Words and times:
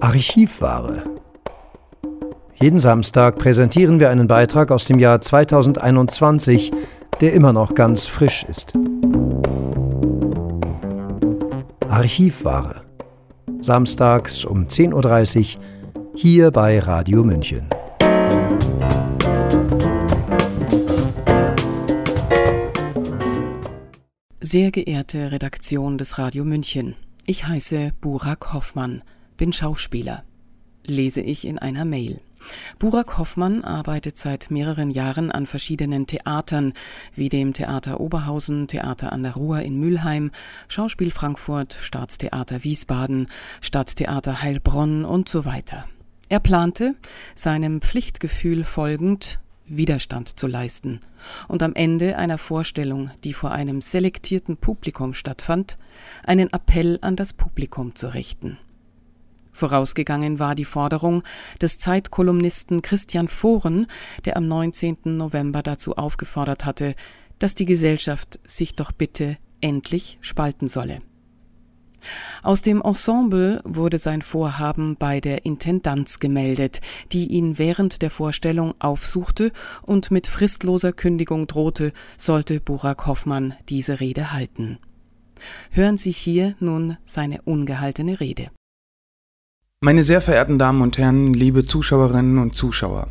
Archivware. 0.00 1.04
Jeden 2.54 2.78
Samstag 2.78 3.38
präsentieren 3.38 3.98
wir 3.98 4.10
einen 4.10 4.26
Beitrag 4.26 4.70
aus 4.70 4.84
dem 4.84 4.98
Jahr 4.98 5.20
2021, 5.20 6.70
der 7.20 7.32
immer 7.32 7.52
noch 7.52 7.74
ganz 7.74 8.06
frisch 8.06 8.44
ist. 8.44 8.74
Archivware. 11.88 12.82
Samstags 13.60 14.44
um 14.44 14.66
10.30 14.66 15.56
Uhr 15.56 15.62
hier 16.14 16.50
bei 16.50 16.78
Radio 16.78 17.24
München. 17.24 17.68
Sehr 24.40 24.70
geehrte 24.70 25.32
Redaktion 25.32 25.98
des 25.98 26.18
Radio 26.18 26.44
München, 26.44 26.94
ich 27.24 27.48
heiße 27.48 27.92
Burak 28.00 28.52
Hoffmann, 28.52 29.02
bin 29.36 29.52
Schauspieler, 29.52 30.22
lese 30.86 31.20
ich 31.20 31.46
in 31.46 31.58
einer 31.58 31.84
Mail. 31.84 32.20
Burak 32.78 33.18
Hoffmann 33.18 33.64
arbeitet 33.64 34.18
seit 34.18 34.50
mehreren 34.50 34.90
Jahren 34.90 35.32
an 35.32 35.46
verschiedenen 35.46 36.06
Theatern, 36.06 36.74
wie 37.14 37.28
dem 37.28 37.52
Theater 37.52 38.00
Oberhausen, 38.00 38.68
Theater 38.68 39.12
an 39.12 39.22
der 39.22 39.34
Ruhr 39.34 39.60
in 39.60 39.78
Mülheim, 39.80 40.30
Schauspiel 40.68 41.10
Frankfurt, 41.10 41.74
Staatstheater 41.74 42.62
Wiesbaden, 42.64 43.28
Stadttheater 43.60 44.42
Heilbronn 44.42 45.04
und 45.04 45.28
so 45.28 45.44
weiter. 45.44 45.84
Er 46.28 46.40
plante, 46.40 46.94
seinem 47.34 47.80
Pflichtgefühl 47.80 48.64
folgend, 48.64 49.38
Widerstand 49.68 50.38
zu 50.38 50.46
leisten 50.46 51.00
und 51.48 51.62
am 51.62 51.74
Ende 51.74 52.16
einer 52.16 52.38
Vorstellung, 52.38 53.10
die 53.24 53.32
vor 53.32 53.50
einem 53.50 53.80
selektierten 53.80 54.56
Publikum 54.56 55.12
stattfand, 55.14 55.76
einen 56.24 56.52
Appell 56.52 56.98
an 57.02 57.16
das 57.16 57.32
Publikum 57.32 57.96
zu 57.96 58.14
richten. 58.14 58.58
Vorausgegangen 59.56 60.38
war 60.38 60.54
die 60.54 60.64
Forderung 60.64 61.22
des 61.60 61.78
Zeitkolumnisten 61.78 62.82
Christian 62.82 63.28
Foren, 63.28 63.86
der 64.24 64.36
am 64.36 64.46
19. 64.46 64.98
November 65.04 65.62
dazu 65.62 65.96
aufgefordert 65.96 66.64
hatte, 66.64 66.94
dass 67.38 67.54
die 67.54 67.64
Gesellschaft 67.64 68.38
sich 68.46 68.76
doch 68.76 68.92
bitte 68.92 69.38
endlich 69.60 70.18
spalten 70.20 70.68
solle. 70.68 70.98
Aus 72.42 72.62
dem 72.62 72.82
Ensemble 72.82 73.62
wurde 73.64 73.98
sein 73.98 74.22
Vorhaben 74.22 74.96
bei 74.96 75.20
der 75.20 75.44
Intendanz 75.44 76.20
gemeldet, 76.20 76.80
die 77.12 77.26
ihn 77.26 77.58
während 77.58 78.02
der 78.02 78.10
Vorstellung 78.10 78.74
aufsuchte 78.78 79.50
und 79.82 80.10
mit 80.10 80.26
fristloser 80.26 80.92
Kündigung 80.92 81.46
drohte, 81.46 81.92
sollte 82.16 82.60
Burak 82.60 83.06
Hoffmann 83.06 83.54
diese 83.68 84.00
Rede 84.00 84.32
halten. 84.32 84.78
Hören 85.70 85.96
Sie 85.96 86.12
hier 86.12 86.54
nun 86.60 86.96
seine 87.04 87.42
ungehaltene 87.42 88.20
Rede. 88.20 88.50
Meine 89.80 90.04
sehr 90.04 90.22
verehrten 90.22 90.58
Damen 90.58 90.80
und 90.80 90.96
Herren, 90.96 91.34
liebe 91.34 91.66
Zuschauerinnen 91.66 92.38
und 92.38 92.56
Zuschauer. 92.56 93.08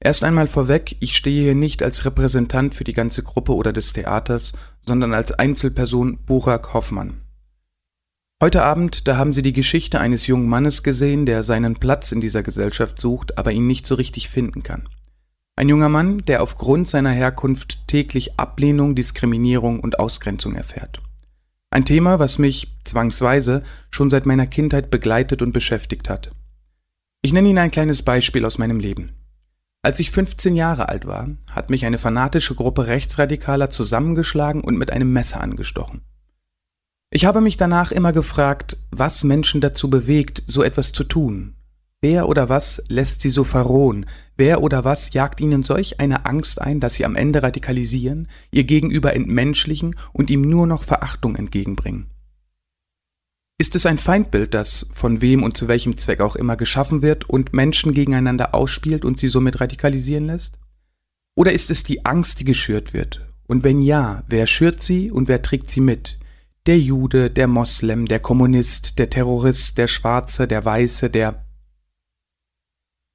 Erst 0.00 0.24
einmal 0.24 0.48
vorweg, 0.48 0.96
ich 0.98 1.16
stehe 1.16 1.44
hier 1.44 1.54
nicht 1.54 1.80
als 1.80 2.04
Repräsentant 2.04 2.74
für 2.74 2.82
die 2.82 2.92
ganze 2.92 3.22
Gruppe 3.22 3.54
oder 3.54 3.72
des 3.72 3.92
Theaters, 3.92 4.52
sondern 4.84 5.14
als 5.14 5.30
Einzelperson 5.30 6.18
Burak 6.26 6.74
Hoffmann. 6.74 7.20
Heute 8.42 8.64
Abend, 8.64 9.06
da 9.06 9.16
haben 9.16 9.32
Sie 9.32 9.42
die 9.42 9.52
Geschichte 9.52 10.00
eines 10.00 10.26
jungen 10.26 10.48
Mannes 10.48 10.82
gesehen, 10.82 11.24
der 11.24 11.44
seinen 11.44 11.76
Platz 11.76 12.10
in 12.10 12.20
dieser 12.20 12.42
Gesellschaft 12.42 12.98
sucht, 12.98 13.38
aber 13.38 13.52
ihn 13.52 13.68
nicht 13.68 13.86
so 13.86 13.94
richtig 13.94 14.28
finden 14.28 14.64
kann. 14.64 14.88
Ein 15.54 15.68
junger 15.68 15.88
Mann, 15.88 16.18
der 16.18 16.42
aufgrund 16.42 16.88
seiner 16.88 17.10
Herkunft 17.10 17.86
täglich 17.86 18.40
Ablehnung, 18.40 18.96
Diskriminierung 18.96 19.78
und 19.78 20.00
Ausgrenzung 20.00 20.56
erfährt. 20.56 20.98
Ein 21.70 21.84
Thema, 21.84 22.18
was 22.18 22.38
mich 22.38 22.78
zwangsweise 22.84 23.62
schon 23.90 24.08
seit 24.08 24.24
meiner 24.24 24.46
Kindheit 24.46 24.90
begleitet 24.90 25.42
und 25.42 25.52
beschäftigt 25.52 26.08
hat. 26.08 26.30
Ich 27.20 27.32
nenne 27.32 27.48
Ihnen 27.48 27.58
ein 27.58 27.70
kleines 27.70 28.02
Beispiel 28.02 28.46
aus 28.46 28.58
meinem 28.58 28.80
Leben. 28.80 29.12
Als 29.82 30.00
ich 30.00 30.10
15 30.10 30.56
Jahre 30.56 30.88
alt 30.88 31.06
war, 31.06 31.28
hat 31.52 31.70
mich 31.70 31.84
eine 31.84 31.98
fanatische 31.98 32.54
Gruppe 32.54 32.86
Rechtsradikaler 32.86 33.70
zusammengeschlagen 33.70 34.62
und 34.62 34.76
mit 34.76 34.90
einem 34.90 35.12
Messer 35.12 35.40
angestochen. 35.40 36.02
Ich 37.10 37.24
habe 37.24 37.40
mich 37.40 37.56
danach 37.56 37.92
immer 37.92 38.12
gefragt, 38.12 38.78
was 38.90 39.24
Menschen 39.24 39.60
dazu 39.60 39.88
bewegt, 39.88 40.42
so 40.46 40.62
etwas 40.62 40.92
zu 40.92 41.04
tun. 41.04 41.54
Wer 42.00 42.28
oder 42.28 42.48
was 42.48 42.82
lässt 42.88 43.22
sie 43.22 43.30
so 43.30 43.44
verrohen? 43.44 44.06
Wer 44.38 44.62
oder 44.62 44.84
was 44.84 45.12
jagt 45.12 45.40
ihnen 45.40 45.62
solch 45.62 46.00
eine 46.00 46.24
Angst 46.24 46.62
ein, 46.62 46.80
dass 46.80 46.94
sie 46.94 47.04
am 47.04 47.16
Ende 47.16 47.42
radikalisieren, 47.42 48.28
ihr 48.50 48.64
Gegenüber 48.64 49.14
entmenschlichen 49.14 49.96
und 50.14 50.30
ihm 50.30 50.42
nur 50.42 50.66
noch 50.66 50.84
Verachtung 50.84 51.36
entgegenbringen? 51.36 52.06
Ist 53.60 53.74
es 53.74 53.84
ein 53.84 53.98
Feindbild, 53.98 54.54
das 54.54 54.88
von 54.94 55.20
wem 55.20 55.42
und 55.42 55.56
zu 55.56 55.68
welchem 55.68 55.96
Zweck 55.96 56.20
auch 56.20 56.36
immer 56.36 56.56
geschaffen 56.56 57.02
wird 57.02 57.28
und 57.28 57.52
Menschen 57.52 57.92
gegeneinander 57.92 58.54
ausspielt 58.54 59.04
und 59.04 59.18
sie 59.18 59.28
somit 59.28 59.60
radikalisieren 59.60 60.26
lässt? 60.26 60.58
Oder 61.36 61.52
ist 61.52 61.70
es 61.70 61.82
die 61.82 62.06
Angst, 62.06 62.40
die 62.40 62.44
geschürt 62.44 62.94
wird? 62.94 63.28
Und 63.48 63.64
wenn 63.64 63.82
ja, 63.82 64.22
wer 64.28 64.46
schürt 64.46 64.80
sie 64.80 65.10
und 65.10 65.26
wer 65.26 65.42
trägt 65.42 65.68
sie 65.68 65.80
mit? 65.80 66.18
der 66.68 66.78
Jude, 66.78 67.30
der 67.30 67.46
Moslem, 67.46 68.04
der 68.04 68.20
Kommunist, 68.20 68.98
der 68.98 69.08
Terrorist, 69.08 69.78
der 69.78 69.86
Schwarze, 69.86 70.46
der 70.46 70.66
Weiße, 70.66 71.08
der 71.08 71.46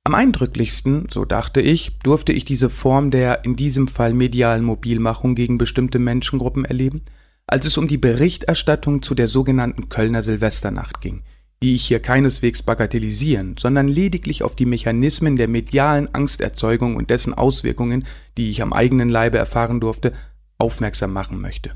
am 0.04 0.16
eindrücklichsten, 0.16 1.08
so 1.10 1.24
dachte 1.24 1.62
ich, 1.62 1.98
durfte 2.00 2.34
ich 2.34 2.44
diese 2.44 2.70
Form 2.70 3.10
der 3.10 3.46
in 3.46 3.56
diesem 3.56 3.88
Fall 3.88 4.14
medialen 4.14 4.64
Mobilmachung 4.64 5.34
gegen 5.34 5.58
bestimmte 5.58 6.00
Menschengruppen 6.00 6.66
erleben, 6.66 7.04
als 7.48 7.66
es 7.66 7.78
um 7.78 7.88
die 7.88 7.98
Berichterstattung 7.98 9.02
zu 9.02 9.16
der 9.16 9.28
sogenannten 9.28 9.90
Kölner 9.90 10.22
Silvesternacht 10.22 11.00
ging, 11.00 11.24
die 11.62 11.74
ich 11.74 11.86
hier 11.86 12.02
keineswegs 12.02 12.64
bagatellisieren, 12.64 13.56
sondern 13.58 13.88
lediglich 13.88 14.44
auf 14.44 14.56
die 14.56 14.66
Mechanismen 14.66 15.38
der 15.38 15.48
medialen 15.48 16.14
Angsterzeugung 16.14 16.96
und 16.96 17.10
dessen 17.10 17.34
Auswirkungen, 17.34 18.06
die 18.38 18.50
ich 18.50 18.62
am 18.62 18.74
eigenen 18.74 19.08
Leibe 19.08 19.38
erfahren 19.38 19.80
durfte, 19.80 20.12
aufmerksam 20.58 21.14
machen 21.14 21.40
möchte. 21.40 21.72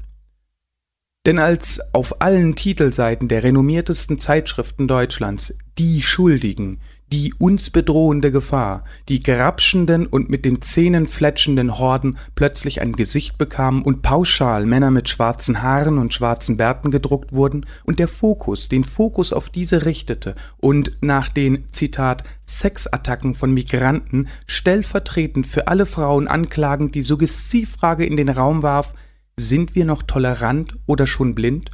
Denn 1.26 1.40
als 1.40 1.82
auf 1.94 2.22
allen 2.22 2.56
Titelseiten 2.56 3.28
der 3.28 3.44
renommiertesten 3.44 4.20
Zeitschriften 4.20 4.88
Deutschlands 4.88 5.58
die 5.78 6.02
Schuldigen, 6.02 6.80
die 7.14 7.34
uns 7.38 7.70
bedrohende 7.70 8.32
Gefahr, 8.32 8.84
die 9.08 9.22
grapschenden 9.22 10.08
und 10.08 10.30
mit 10.30 10.44
den 10.44 10.62
Zähnen 10.62 11.08
fletschenden 11.08 11.80
Horden 11.80 12.18
plötzlich 12.36 12.82
ein 12.82 12.94
Gesicht 12.94 13.38
bekamen 13.38 13.82
und 13.82 14.02
pauschal 14.02 14.66
Männer 14.66 14.92
mit 14.92 15.08
schwarzen 15.08 15.62
Haaren 15.62 15.98
und 15.98 16.14
schwarzen 16.14 16.58
Bärten 16.58 16.92
gedruckt 16.92 17.34
wurden 17.34 17.66
und 17.86 18.00
der 18.00 18.10
Fokus 18.10 18.68
den 18.68 18.84
Fokus 18.84 19.32
auf 19.32 19.50
diese 19.50 19.86
richtete 19.86 20.36
und 20.58 20.98
nach 21.02 21.30
den, 21.30 21.66
Zitat, 21.72 22.24
Sexattacken 22.46 23.36
von 23.36 23.54
Migranten 23.54 24.28
stellvertretend 24.46 25.48
für 25.48 25.68
alle 25.68 25.86
Frauen 25.86 26.28
anklagend 26.28 26.94
die 26.96 27.02
Suggestivfrage 27.02 28.06
in 28.06 28.18
den 28.18 28.30
Raum 28.30 28.64
warf, 28.64 28.94
sind 29.38 29.76
wir 29.76 29.86
noch 29.86 30.04
tolerant 30.04 30.76
oder 30.88 31.08
schon 31.08 31.36
blind? 31.36 31.70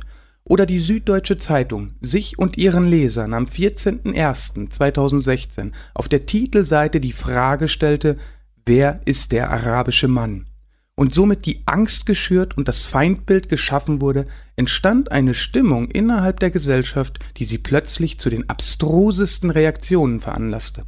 Oder 0.54 0.66
die 0.68 0.78
Süddeutsche 0.78 1.40
Zeitung 1.40 1.96
sich 2.00 2.38
und 2.38 2.60
ihren 2.60 2.86
Lesern 2.86 3.34
am 3.34 3.46
14.01.2016 3.46 5.72
auf 5.96 6.08
der 6.08 6.28
Titelseite 6.28 7.00
die 7.00 7.12
Frage 7.12 7.68
stellte, 7.68 8.18
wer 8.64 9.02
ist 9.06 9.32
der 9.32 9.50
arabische 9.50 10.08
Mann? 10.08 10.46
Und 10.94 11.12
somit 11.12 11.48
die 11.48 11.64
Angst 11.66 12.06
geschürt 12.06 12.56
und 12.56 12.68
das 12.68 12.82
Feindbild 12.82 13.50
geschaffen 13.50 14.00
wurde, 14.00 14.28
entstand 14.56 15.12
eine 15.12 15.34
Stimmung 15.34 15.90
innerhalb 15.90 16.40
der 16.40 16.52
Gesellschaft, 16.52 17.18
die 17.38 17.46
sie 17.46 17.58
plötzlich 17.58 18.20
zu 18.20 18.30
den 18.30 18.48
abstrusesten 18.48 19.50
Reaktionen 19.50 20.20
veranlasste. 20.20 20.84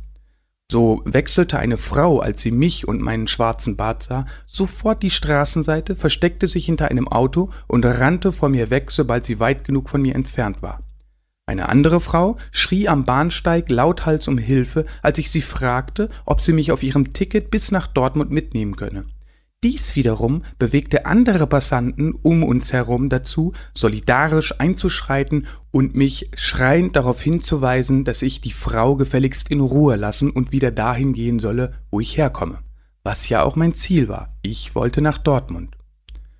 So 0.71 1.03
wechselte 1.05 1.59
eine 1.59 1.77
Frau, 1.77 2.19
als 2.19 2.41
sie 2.41 2.51
mich 2.51 2.87
und 2.87 2.99
meinen 2.99 3.27
schwarzen 3.27 3.75
Bart 3.75 4.03
sah, 4.03 4.25
sofort 4.47 5.03
die 5.03 5.11
Straßenseite, 5.11 5.95
versteckte 5.95 6.47
sich 6.47 6.65
hinter 6.65 6.89
einem 6.89 7.07
Auto 7.07 7.51
und 7.67 7.85
rannte 7.85 8.31
vor 8.31 8.49
mir 8.49 8.71
weg, 8.71 8.89
sobald 8.89 9.25
sie 9.25 9.39
weit 9.39 9.63
genug 9.63 9.89
von 9.89 10.01
mir 10.01 10.15
entfernt 10.15 10.63
war. 10.63 10.81
Eine 11.47 11.69
andere 11.69 11.99
Frau 11.99 12.37
schrie 12.51 12.87
am 12.87 13.03
Bahnsteig 13.03 13.69
lauthals 13.69 14.27
um 14.27 14.39
Hilfe, 14.39 14.85
als 15.03 15.19
ich 15.19 15.29
sie 15.29 15.43
fragte, 15.43 16.09
ob 16.25 16.41
sie 16.41 16.53
mich 16.53 16.71
auf 16.71 16.81
ihrem 16.81 17.13
Ticket 17.13 17.51
bis 17.51 17.71
nach 17.71 17.85
Dortmund 17.85 18.31
mitnehmen 18.31 18.75
könne. 18.75 19.05
Dies 19.65 19.95
wiederum 19.95 20.43
bewegte 20.59 21.07
andere 21.07 21.47
Passanten 21.47 22.13
um 22.13 22.43
uns 22.43 22.71
herum 22.71 23.09
dazu, 23.09 23.53
solidarisch 23.73 24.53
einzuschreiten 24.59 25.47
und 25.71 25.95
mich 25.95 26.29
schreiend 26.35 26.95
darauf 26.95 27.19
hinzuweisen, 27.19 28.03
dass 28.03 28.21
ich 28.21 28.41
die 28.41 28.51
Frau 28.51 28.95
gefälligst 28.95 29.49
in 29.49 29.61
Ruhe 29.61 29.95
lassen 29.95 30.29
und 30.29 30.51
wieder 30.51 30.69
dahin 30.69 31.13
gehen 31.13 31.39
solle, 31.39 31.73
wo 31.89 31.99
ich 31.99 32.15
herkomme. 32.15 32.59
Was 33.01 33.27
ja 33.27 33.41
auch 33.41 33.55
mein 33.55 33.73
Ziel 33.73 34.07
war. 34.07 34.37
Ich 34.43 34.75
wollte 34.75 35.01
nach 35.01 35.17
Dortmund. 35.17 35.74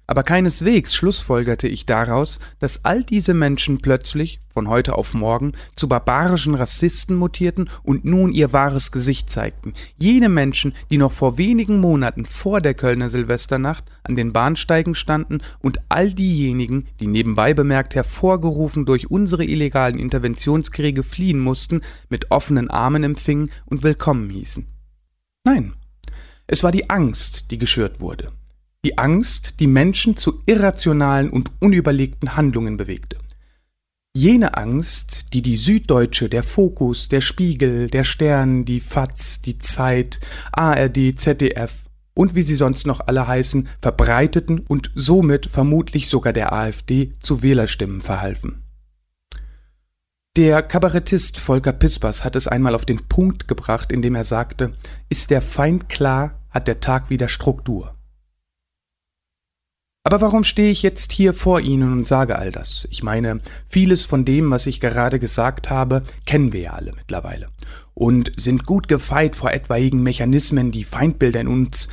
Aber 0.07 0.21
keineswegs 0.21 0.93
schlussfolgerte 0.93 1.67
ich 1.67 1.85
daraus, 1.85 2.39
dass 2.59 2.85
all 2.85 3.03
diese 3.03 3.33
Menschen 3.33 3.79
plötzlich, 3.79 4.39
von 4.49 4.69
heute 4.69 4.95
auf 4.95 5.13
morgen, 5.13 5.53
zu 5.75 5.87
barbarischen 5.87 6.53
Rassisten 6.53 7.15
mutierten 7.15 7.69
und 7.83 8.05
nun 8.05 8.31
ihr 8.31 8.53
wahres 8.53 8.91
Gesicht 8.91 9.29
zeigten. 9.29 9.73
Jene 9.97 10.29
Menschen, 10.29 10.73
die 10.91 10.97
noch 10.97 11.11
vor 11.11 11.37
wenigen 11.37 11.79
Monaten 11.79 12.25
vor 12.25 12.61
der 12.61 12.75
Kölner 12.75 13.09
Silvesternacht 13.09 13.83
an 14.03 14.15
den 14.15 14.31
Bahnsteigen 14.31 14.93
standen 14.93 15.39
und 15.59 15.79
all 15.89 16.13
diejenigen, 16.13 16.87
die 16.99 17.07
nebenbei 17.07 17.53
bemerkt 17.53 17.95
hervorgerufen 17.95 18.85
durch 18.85 19.09
unsere 19.09 19.43
illegalen 19.43 19.97
Interventionskriege 19.97 21.01
fliehen 21.01 21.39
mussten, 21.39 21.81
mit 22.09 22.29
offenen 22.31 22.69
Armen 22.69 23.03
empfingen 23.03 23.49
und 23.65 23.81
willkommen 23.81 24.29
hießen. 24.29 24.67
Nein, 25.45 25.73
es 26.47 26.63
war 26.63 26.71
die 26.71 26.89
Angst, 26.89 27.49
die 27.49 27.57
geschürt 27.57 27.99
wurde. 27.99 28.31
Die 28.85 28.99
Angst, 28.99 29.59
die 29.59 29.65
Menschen 29.65 30.15
zu 30.15 30.43
irrationalen 30.45 31.31
und 31.31 31.51
unüberlegten 31.59 32.35
Handlungen 32.35 32.77
bewegte. 32.77 33.17
Jene 34.15 34.55
Angst, 34.55 35.33
die 35.33 35.41
die 35.41 35.55
Süddeutsche, 35.55 36.29
der 36.29 36.43
Fokus, 36.43 37.09
der 37.09 37.21
Spiegel, 37.21 37.89
der 37.89 38.03
Stern, 38.03 38.63
die 38.63 38.79
FAZ, 38.79 39.41
die 39.41 39.57
Zeit, 39.57 40.19
ARD, 40.51 41.19
ZDF 41.19 41.73
und 42.13 42.35
wie 42.35 42.43
sie 42.43 42.53
sonst 42.53 42.85
noch 42.85 42.99
alle 43.07 43.27
heißen, 43.27 43.67
verbreiteten 43.79 44.59
und 44.59 44.91
somit 44.93 45.47
vermutlich 45.47 46.07
sogar 46.07 46.31
der 46.31 46.53
AfD 46.53 47.13
zu 47.21 47.41
Wählerstimmen 47.41 48.01
verhalfen. 48.01 48.65
Der 50.37 50.61
Kabarettist 50.61 51.39
Volker 51.39 51.73
Pispers 51.73 52.23
hat 52.23 52.35
es 52.35 52.47
einmal 52.47 52.75
auf 52.75 52.85
den 52.85 53.07
Punkt 53.07 53.47
gebracht, 53.47 53.91
indem 53.91 54.13
er 54.13 54.25
sagte, 54.25 54.73
ist 55.09 55.31
der 55.31 55.41
Feind 55.41 55.89
klar, 55.89 56.39
hat 56.51 56.67
der 56.67 56.81
Tag 56.81 57.09
wieder 57.09 57.29
Struktur. 57.29 57.94
Aber 60.07 60.21
warum 60.21 60.43
stehe 60.43 60.69
ich 60.69 60.83
jetzt 60.83 61.11
hier 61.11 61.33
vor 61.33 61.59
Ihnen 61.61 61.91
und 61.91 62.07
sage 62.07 62.37
all 62.37 62.51
das? 62.51 62.87
Ich 62.91 63.01
meine, 63.01 63.39
vieles 63.65 64.03
von 64.03 64.23
dem, 64.23 64.51
was 64.51 64.67
ich 64.67 64.79
gerade 64.79 65.17
gesagt 65.17 65.71
habe, 65.71 66.03
kennen 66.27 66.53
wir 66.53 66.61
ja 66.61 66.73
alle 66.73 66.93
mittlerweile 66.93 67.49
und 67.95 68.31
sind 68.37 68.67
gut 68.67 68.87
gefeit 68.87 69.35
vor 69.35 69.51
etwaigen 69.51 70.03
Mechanismen, 70.03 70.69
die 70.69 70.83
Feindbilder 70.83 71.41
in 71.41 71.47
uns 71.47 71.89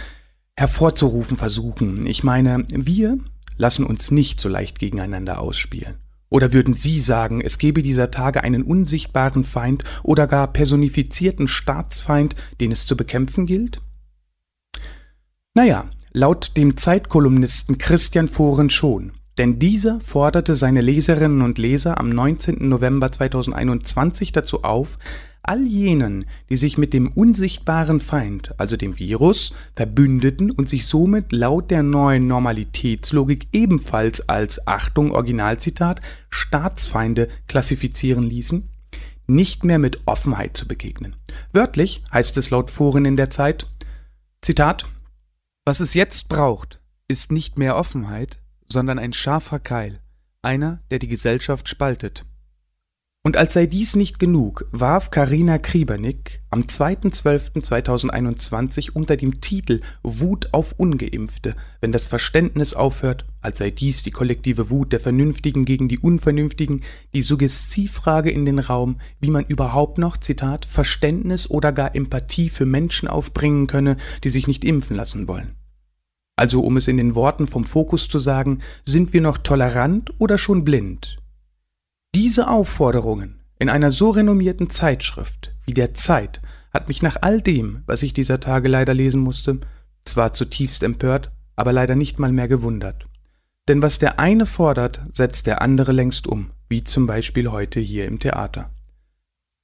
hervorzurufen 0.56 1.38
versuchen. 1.38 2.06
Ich 2.06 2.22
meine, 2.22 2.66
wir 2.68 3.16
lassen 3.56 3.86
uns 3.86 4.10
nicht 4.10 4.40
so 4.40 4.50
leicht 4.50 4.78
gegeneinander 4.78 5.40
ausspielen. 5.40 5.94
Oder 6.28 6.52
würden 6.52 6.74
Sie 6.74 7.00
sagen, 7.00 7.40
es 7.40 7.56
gebe 7.56 7.80
dieser 7.80 8.10
Tage 8.10 8.44
einen 8.44 8.62
unsichtbaren 8.62 9.44
Feind 9.44 9.84
oder 10.02 10.26
gar 10.26 10.52
personifizierten 10.52 11.48
Staatsfeind, 11.48 12.36
den 12.60 12.72
es 12.72 12.84
zu 12.84 12.94
bekämpfen 12.94 13.46
gilt? 13.46 13.80
Naja, 15.54 15.88
Laut 16.14 16.58
dem 16.58 16.76
Zeitkolumnisten 16.76 17.78
Christian 17.78 18.28
Foren 18.28 18.68
schon, 18.68 19.12
denn 19.38 19.58
dieser 19.58 19.98
forderte 20.02 20.56
seine 20.56 20.82
Leserinnen 20.82 21.40
und 21.40 21.56
Leser 21.56 21.98
am 21.98 22.10
19. 22.10 22.68
November 22.68 23.10
2021 23.10 24.30
dazu 24.32 24.62
auf, 24.62 24.98
all 25.42 25.62
jenen, 25.62 26.26
die 26.50 26.56
sich 26.56 26.76
mit 26.76 26.92
dem 26.92 27.08
unsichtbaren 27.08 27.98
Feind, 27.98 28.52
also 28.60 28.76
dem 28.76 28.98
Virus, 28.98 29.54
verbündeten 29.74 30.50
und 30.50 30.68
sich 30.68 30.84
somit 30.84 31.32
laut 31.32 31.70
der 31.70 31.82
neuen 31.82 32.26
Normalitätslogik 32.26 33.48
ebenfalls 33.52 34.28
als 34.28 34.66
Achtung 34.66 35.12
Originalzitat 35.12 36.02
Staatsfeinde 36.28 37.28
klassifizieren 37.48 38.24
ließen, 38.24 38.68
nicht 39.26 39.64
mehr 39.64 39.78
mit 39.78 40.00
Offenheit 40.04 40.58
zu 40.58 40.68
begegnen. 40.68 41.16
Wörtlich 41.54 42.04
heißt 42.12 42.36
es 42.36 42.50
laut 42.50 42.70
Foren 42.70 43.06
in 43.06 43.16
der 43.16 43.30
Zeit 43.30 43.66
Zitat 44.42 44.84
was 45.64 45.80
es 45.80 45.94
jetzt 45.94 46.28
braucht, 46.28 46.80
ist 47.06 47.30
nicht 47.30 47.58
mehr 47.58 47.76
Offenheit, 47.76 48.40
sondern 48.68 48.98
ein 48.98 49.12
scharfer 49.12 49.60
Keil, 49.60 50.00
einer, 50.42 50.80
der 50.90 50.98
die 50.98 51.08
Gesellschaft 51.08 51.68
spaltet. 51.68 52.26
Und 53.24 53.36
als 53.36 53.54
sei 53.54 53.66
dies 53.66 53.94
nicht 53.94 54.18
genug, 54.18 54.66
warf 54.72 55.10
Karina 55.10 55.58
Kriebernick 55.58 56.40
am 56.50 56.62
2.12.2021 56.62 58.90
unter 58.94 59.16
dem 59.16 59.40
Titel 59.40 59.80
Wut 60.02 60.48
auf 60.50 60.74
Ungeimpfte, 60.76 61.54
wenn 61.80 61.92
das 61.92 62.08
Verständnis 62.08 62.74
aufhört, 62.74 63.24
als 63.40 63.58
sei 63.58 63.70
dies 63.70 64.02
die 64.02 64.10
kollektive 64.10 64.70
Wut 64.70 64.92
der 64.92 64.98
Vernünftigen 64.98 65.64
gegen 65.64 65.86
die 65.86 66.00
Unvernünftigen, 66.00 66.82
die 67.14 67.22
Suggestivfrage 67.22 68.32
in 68.32 68.44
den 68.44 68.58
Raum, 68.58 68.96
wie 69.20 69.30
man 69.30 69.46
überhaupt 69.46 69.98
noch, 69.98 70.16
Zitat, 70.16 70.64
Verständnis 70.64 71.48
oder 71.48 71.70
gar 71.70 71.94
Empathie 71.94 72.48
für 72.48 72.66
Menschen 72.66 73.08
aufbringen 73.08 73.68
könne, 73.68 73.98
die 74.24 74.30
sich 74.30 74.48
nicht 74.48 74.64
impfen 74.64 74.96
lassen 74.96 75.28
wollen. 75.28 75.52
Also 76.34 76.64
um 76.64 76.76
es 76.76 76.88
in 76.88 76.96
den 76.96 77.14
Worten 77.14 77.46
vom 77.46 77.62
Fokus 77.62 78.08
zu 78.08 78.18
sagen, 78.18 78.62
sind 78.84 79.12
wir 79.12 79.20
noch 79.20 79.38
tolerant 79.38 80.12
oder 80.18 80.38
schon 80.38 80.64
blind? 80.64 81.21
Diese 82.14 82.48
Aufforderungen 82.48 83.40
in 83.58 83.70
einer 83.70 83.90
so 83.90 84.10
renommierten 84.10 84.68
Zeitschrift 84.68 85.54
wie 85.64 85.72
der 85.72 85.94
Zeit 85.94 86.42
hat 86.70 86.88
mich 86.88 87.00
nach 87.00 87.16
all 87.22 87.40
dem, 87.40 87.84
was 87.86 88.02
ich 88.02 88.12
dieser 88.12 88.38
Tage 88.38 88.68
leider 88.68 88.92
lesen 88.92 89.22
musste, 89.22 89.60
zwar 90.04 90.34
zutiefst 90.34 90.82
empört, 90.82 91.32
aber 91.56 91.72
leider 91.72 91.94
nicht 91.94 92.18
mal 92.18 92.30
mehr 92.30 92.48
gewundert. 92.48 93.06
Denn 93.66 93.80
was 93.80 93.98
der 93.98 94.18
eine 94.18 94.44
fordert, 94.44 95.00
setzt 95.12 95.46
der 95.46 95.62
andere 95.62 95.92
längst 95.92 96.26
um, 96.26 96.50
wie 96.68 96.84
zum 96.84 97.06
Beispiel 97.06 97.50
heute 97.50 97.80
hier 97.80 98.04
im 98.04 98.18
Theater. 98.18 98.70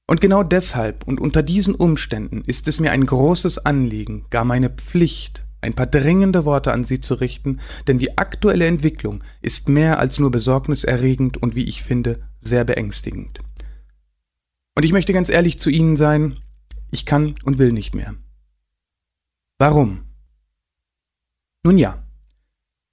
Und 0.07 0.19
genau 0.19 0.41
deshalb 0.41 1.07
und 1.07 1.19
unter 1.19 1.43
diesen 1.43 1.75
Umständen 1.75 2.41
ist 2.47 2.67
es 2.67 2.79
mir 2.79 2.91
ein 2.91 3.05
großes 3.05 3.63
Anliegen, 3.63 4.25
gar 4.31 4.43
meine 4.43 4.71
Pflicht, 4.71 5.45
ein 5.61 5.73
paar 5.73 5.87
dringende 5.87 6.45
Worte 6.45 6.71
an 6.71 6.85
Sie 6.85 7.01
zu 7.01 7.15
richten, 7.15 7.59
denn 7.87 7.99
die 7.99 8.17
aktuelle 8.17 8.67
Entwicklung 8.67 9.23
ist 9.41 9.69
mehr 9.69 9.99
als 9.99 10.19
nur 10.19 10.31
besorgniserregend 10.31 11.37
und 11.37 11.55
wie 11.55 11.65
ich 11.65 11.83
finde, 11.83 12.21
sehr 12.39 12.63
beängstigend. 12.63 13.41
Und 14.75 14.83
ich 14.83 14.93
möchte 14.93 15.13
ganz 15.13 15.29
ehrlich 15.29 15.59
zu 15.59 15.69
Ihnen 15.69 15.95
sein, 15.95 16.35
ich 16.91 17.05
kann 17.05 17.35
und 17.43 17.57
will 17.57 17.71
nicht 17.71 17.93
mehr. 17.93 18.15
Warum? 19.57 20.05
Nun 21.63 21.77
ja, 21.77 22.01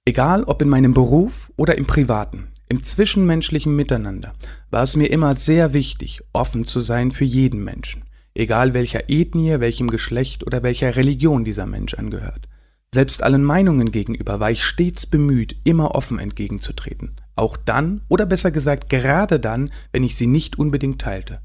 egal 0.03 0.43
ob 0.43 0.61
in 0.61 0.67
meinem 0.67 0.93
Beruf 0.93 1.53
oder 1.55 1.77
im 1.77 1.87
privaten, 1.87 2.49
im 2.67 2.83
zwischenmenschlichen 2.83 3.73
Miteinander, 3.73 4.33
war 4.69 4.83
es 4.83 4.97
mir 4.97 5.07
immer 5.07 5.35
sehr 5.35 5.73
wichtig, 5.73 6.21
offen 6.33 6.65
zu 6.65 6.81
sein 6.81 7.11
für 7.11 7.23
jeden 7.23 7.63
Menschen, 7.63 8.03
egal 8.33 8.73
welcher 8.73 9.09
Ethnie, 9.09 9.61
welchem 9.61 9.87
Geschlecht 9.87 10.45
oder 10.45 10.63
welcher 10.63 10.97
Religion 10.97 11.45
dieser 11.45 11.65
Mensch 11.65 11.93
angehört. 11.93 12.49
Selbst 12.93 13.21
allen 13.21 13.43
Meinungen 13.43 13.91
gegenüber 13.91 14.39
war 14.39 14.49
ich 14.49 14.63
stets 14.63 15.05
bemüht, 15.05 15.55
immer 15.63 15.95
offen 15.95 16.19
entgegenzutreten. 16.19 17.17
Auch 17.35 17.57
dann, 17.57 18.01
oder 18.07 18.25
besser 18.25 18.51
gesagt 18.51 18.89
gerade 18.89 19.39
dann, 19.39 19.71
wenn 19.91 20.03
ich 20.03 20.15
sie 20.15 20.27
nicht 20.27 20.57
unbedingt 20.57 21.01
teilte. 21.01 21.41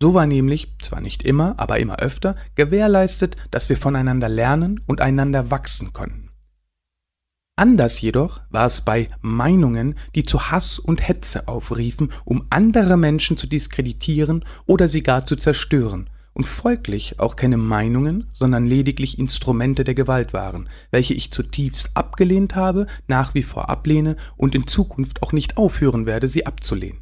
So 0.00 0.14
war 0.14 0.26
nämlich, 0.26 0.76
zwar 0.82 1.00
nicht 1.00 1.22
immer, 1.22 1.54
aber 1.58 1.78
immer 1.78 2.00
öfter, 2.00 2.36
gewährleistet, 2.54 3.36
dass 3.50 3.68
wir 3.68 3.76
voneinander 3.76 4.28
lernen 4.28 4.80
und 4.86 5.00
einander 5.00 5.50
wachsen 5.50 5.92
konnten. 5.92 6.30
Anders 7.58 8.02
jedoch 8.02 8.42
war 8.50 8.66
es 8.66 8.82
bei 8.82 9.08
Meinungen, 9.22 9.94
die 10.14 10.24
zu 10.24 10.50
Hass 10.50 10.78
und 10.78 11.06
Hetze 11.08 11.48
aufriefen, 11.48 12.12
um 12.26 12.46
andere 12.50 12.98
Menschen 12.98 13.38
zu 13.38 13.46
diskreditieren 13.46 14.44
oder 14.66 14.88
sie 14.88 15.02
gar 15.02 15.24
zu 15.24 15.36
zerstören, 15.36 16.10
und 16.36 16.46
folglich 16.46 17.18
auch 17.18 17.34
keine 17.34 17.56
Meinungen, 17.56 18.28
sondern 18.34 18.66
lediglich 18.66 19.18
Instrumente 19.18 19.84
der 19.84 19.94
Gewalt 19.94 20.34
waren, 20.34 20.68
welche 20.90 21.14
ich 21.14 21.30
zutiefst 21.30 21.92
abgelehnt 21.94 22.54
habe, 22.54 22.86
nach 23.08 23.32
wie 23.32 23.42
vor 23.42 23.70
ablehne 23.70 24.16
und 24.36 24.54
in 24.54 24.66
Zukunft 24.66 25.22
auch 25.22 25.32
nicht 25.32 25.56
aufhören 25.56 26.04
werde, 26.04 26.28
sie 26.28 26.44
abzulehnen. 26.44 27.00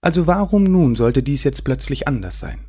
Also 0.00 0.26
warum 0.26 0.64
nun 0.64 0.96
sollte 0.96 1.22
dies 1.22 1.44
jetzt 1.44 1.62
plötzlich 1.62 2.08
anders 2.08 2.40
sein? 2.40 2.64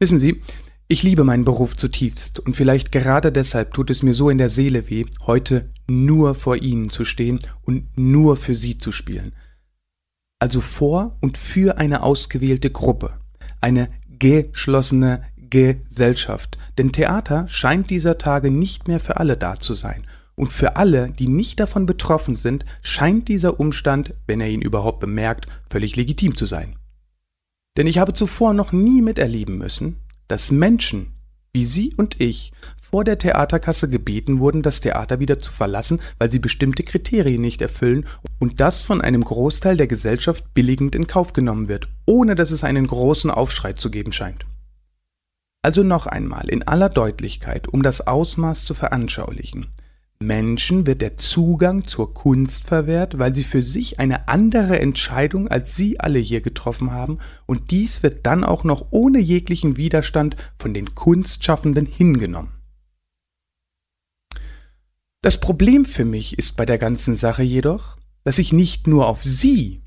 Wissen 0.00 0.18
Sie, 0.18 0.40
ich 0.88 1.02
liebe 1.02 1.22
meinen 1.22 1.44
Beruf 1.44 1.76
zutiefst 1.76 2.40
und 2.40 2.56
vielleicht 2.56 2.92
gerade 2.92 3.30
deshalb 3.30 3.74
tut 3.74 3.90
es 3.90 4.02
mir 4.02 4.14
so 4.14 4.30
in 4.30 4.38
der 4.38 4.48
Seele 4.48 4.88
weh, 4.88 5.04
heute 5.26 5.70
nur 5.86 6.34
vor 6.34 6.56
Ihnen 6.56 6.88
zu 6.88 7.04
stehen 7.04 7.40
und 7.60 7.98
nur 7.98 8.38
für 8.38 8.54
Sie 8.54 8.78
zu 8.78 8.90
spielen. 8.90 9.34
Also 10.38 10.62
vor 10.62 11.18
und 11.20 11.36
für 11.36 11.76
eine 11.76 12.02
ausgewählte 12.02 12.70
Gruppe, 12.70 13.18
eine 13.64 13.88
geschlossene 14.18 15.22
Gesellschaft. 15.38 16.58
Denn 16.76 16.92
Theater 16.92 17.46
scheint 17.48 17.88
dieser 17.88 18.18
Tage 18.18 18.50
nicht 18.50 18.88
mehr 18.88 19.00
für 19.00 19.16
alle 19.16 19.38
da 19.38 19.58
zu 19.58 19.72
sein. 19.74 20.06
Und 20.36 20.52
für 20.52 20.76
alle, 20.76 21.10
die 21.10 21.28
nicht 21.28 21.60
davon 21.60 21.86
betroffen 21.86 22.36
sind, 22.36 22.66
scheint 22.82 23.28
dieser 23.28 23.58
Umstand, 23.58 24.12
wenn 24.26 24.40
er 24.40 24.50
ihn 24.50 24.60
überhaupt 24.60 25.00
bemerkt, 25.00 25.46
völlig 25.70 25.96
legitim 25.96 26.36
zu 26.36 26.44
sein. 26.44 26.76
Denn 27.78 27.86
ich 27.86 27.98
habe 27.98 28.12
zuvor 28.12 28.52
noch 28.52 28.72
nie 28.72 29.00
miterleben 29.00 29.56
müssen, 29.56 29.96
dass 30.28 30.50
Menschen 30.50 31.13
wie 31.54 31.64
Sie 31.64 31.94
und 31.96 32.20
ich 32.20 32.52
vor 32.94 33.04
der 33.04 33.18
Theaterkasse 33.18 33.88
gebeten 33.88 34.40
wurden, 34.40 34.62
das 34.62 34.80
Theater 34.80 35.18
wieder 35.18 35.40
zu 35.40 35.50
verlassen, 35.50 36.00
weil 36.18 36.30
sie 36.30 36.38
bestimmte 36.38 36.82
Kriterien 36.82 37.40
nicht 37.40 37.62
erfüllen 37.62 38.06
und 38.38 38.60
das 38.60 38.82
von 38.82 39.00
einem 39.00 39.24
Großteil 39.24 39.76
der 39.76 39.86
Gesellschaft 39.86 40.52
billigend 40.54 40.94
in 40.94 41.06
Kauf 41.06 41.32
genommen 41.32 41.68
wird, 41.68 41.88
ohne 42.06 42.34
dass 42.34 42.50
es 42.50 42.62
einen 42.62 42.86
großen 42.86 43.30
Aufschrei 43.30 43.72
zu 43.72 43.90
geben 43.90 44.12
scheint. 44.12 44.46
Also 45.62 45.82
noch 45.82 46.06
einmal 46.06 46.48
in 46.48 46.62
aller 46.68 46.88
Deutlichkeit, 46.88 47.68
um 47.68 47.82
das 47.82 48.06
Ausmaß 48.06 48.64
zu 48.64 48.74
veranschaulichen. 48.74 49.68
Menschen 50.20 50.86
wird 50.86 51.02
der 51.02 51.16
Zugang 51.16 51.86
zur 51.86 52.14
Kunst 52.14 52.64
verwehrt, 52.64 53.18
weil 53.18 53.34
sie 53.34 53.44
für 53.44 53.62
sich 53.62 53.98
eine 53.98 54.28
andere 54.28 54.78
Entscheidung 54.78 55.48
als 55.48 55.76
Sie 55.76 56.00
alle 56.00 56.18
hier 56.18 56.40
getroffen 56.40 56.92
haben, 56.92 57.18
und 57.46 57.70
dies 57.70 58.02
wird 58.02 58.24
dann 58.26 58.44
auch 58.44 58.64
noch 58.64 58.86
ohne 58.90 59.18
jeglichen 59.18 59.76
Widerstand 59.76 60.36
von 60.58 60.72
den 60.72 60.94
Kunstschaffenden 60.94 61.86
hingenommen. 61.86 62.52
Das 65.20 65.40
Problem 65.40 65.84
für 65.84 66.04
mich 66.04 66.38
ist 66.38 66.56
bei 66.56 66.66
der 66.66 66.78
ganzen 66.78 67.16
Sache 67.16 67.42
jedoch, 67.42 67.96
dass 68.24 68.38
ich 68.38 68.52
nicht 68.52 68.86
nur 68.86 69.08
auf 69.08 69.22
Sie, 69.22 69.82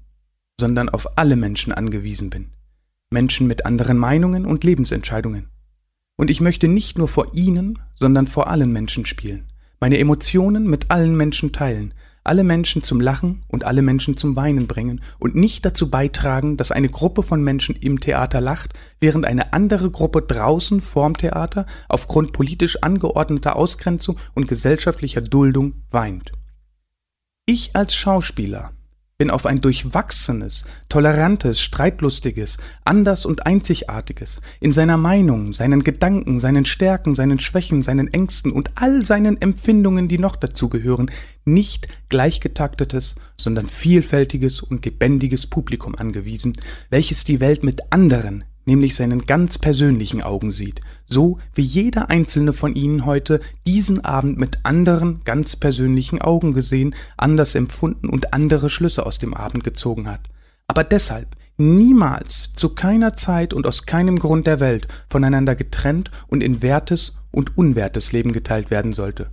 sondern 0.60 0.90
auf 0.90 1.18
alle 1.18 1.36
Menschen 1.36 1.74
angewiesen 1.74 2.30
bin. 2.30 2.54
Menschen 3.10 3.48
mit 3.48 3.66
anderen 3.66 3.98
Meinungen 3.98 4.46
und 4.46 4.64
Lebensentscheidungen. 4.64 5.50
Und 6.18 6.30
ich 6.30 6.42
möchte 6.42 6.68
nicht 6.68 6.98
nur 6.98 7.08
vor 7.08 7.34
Ihnen, 7.36 7.80
sondern 7.96 8.28
vor 8.28 8.48
allen 8.48 8.72
Menschen 8.72 9.06
spielen 9.06 9.47
meine 9.80 9.98
Emotionen 10.00 10.68
mit 10.68 10.90
allen 10.92 11.16
Menschen 11.16 11.52
teilen, 11.52 11.94
alle 12.24 12.44
Menschen 12.44 12.84
zum 12.84 13.00
Lachen 13.00 13.42
und 13.48 13.64
alle 13.64 13.82
Menschen 13.82 14.18
zum 14.18 14.36
Weinen 14.36 14.68
bringen 14.68 15.02
und 15.18 15.36
nicht 15.36 15.66
dazu 15.66 15.90
beitragen, 15.90 16.58
dass 16.58 16.72
eine 16.72 16.90
Gruppe 16.90 17.24
von 17.24 17.42
Menschen 17.44 17.76
im 17.76 18.00
Theater 18.00 18.42
lacht, 18.42 18.74
während 19.00 19.26
eine 19.26 19.54
andere 19.54 19.90
Gruppe 19.90 20.22
draußen 20.22 20.82
vorm 20.82 21.18
Theater 21.18 21.66
aufgrund 21.88 22.34
politisch 22.34 22.84
angeordneter 22.84 23.56
Ausgrenzung 23.56 24.18
und 24.36 24.48
gesellschaftlicher 24.48 25.22
Duldung 25.22 25.84
weint. 25.90 26.34
Ich 27.46 27.76
als 27.76 27.96
Schauspieler 27.96 28.74
bin 29.18 29.32
auf 29.32 29.48
ein 29.48 29.62
durchwachsenes, 29.62 30.64
tolerantes, 30.90 31.60
streitlustiges, 31.60 32.58
anders 32.84 33.26
und 33.26 33.48
einzigartiges, 33.48 34.42
in 34.60 34.74
seiner 34.74 34.98
Meinung, 34.98 35.54
seinen 35.54 35.84
Gedanken, 35.84 36.38
seinen 36.38 36.66
Stärken, 36.66 37.16
seinen 37.16 37.40
Schwächen, 37.40 37.82
seinen 37.82 38.14
Ängsten 38.14 38.52
und 38.52 38.72
all 38.76 39.04
seinen 39.06 39.42
Empfindungen, 39.42 40.08
die 40.08 40.20
noch 40.20 40.36
dazugehören, 40.36 41.10
nicht 41.46 41.88
gleichgetaktetes, 42.10 43.16
sondern 43.38 43.68
vielfältiges 43.68 44.62
und 44.62 44.86
lebendiges 44.86 45.48
Publikum 45.48 45.96
angewiesen, 45.96 46.54
welches 46.92 47.24
die 47.24 47.40
Welt 47.40 47.64
mit 47.64 47.92
anderen, 47.92 48.44
nämlich 48.68 48.96
seinen 48.96 49.26
ganz 49.26 49.58
persönlichen 49.58 50.22
Augen 50.22 50.52
sieht, 50.52 50.82
so 51.08 51.40
wie 51.56 51.64
jeder 51.64 52.10
einzelne 52.10 52.54
von 52.54 52.76
Ihnen 52.76 53.06
heute 53.06 53.40
diesen 53.66 54.06
Abend 54.06 54.38
mit 54.38 54.60
anderen 54.64 55.22
ganz 55.24 55.56
persönlichen 55.56 56.22
Augen 56.22 56.54
gesehen, 56.54 56.94
anders 57.18 57.56
empfunden 57.56 58.10
und 58.10 58.34
andere 58.34 58.70
Schlüsse 58.70 59.06
aus 59.06 59.18
dem 59.18 59.34
Abend 59.34 59.64
gezogen 59.64 60.08
hat. 60.08 60.22
Aber 60.68 60.84
deshalb 60.84 61.36
niemals, 61.58 62.54
zu 62.54 62.70
keiner 62.76 63.16
Zeit 63.16 63.54
und 63.54 63.66
aus 63.66 63.86
keinem 63.86 64.20
Grund 64.20 64.46
der 64.46 64.60
Welt 64.60 64.88
voneinander 65.10 65.56
getrennt 65.56 66.12
und 66.28 66.44
in 66.44 66.62
wertes 66.62 67.16
und 67.32 67.58
unwertes 67.58 68.12
Leben 68.12 68.32
geteilt 68.32 68.70
werden 68.70 68.94
sollte. 68.94 69.32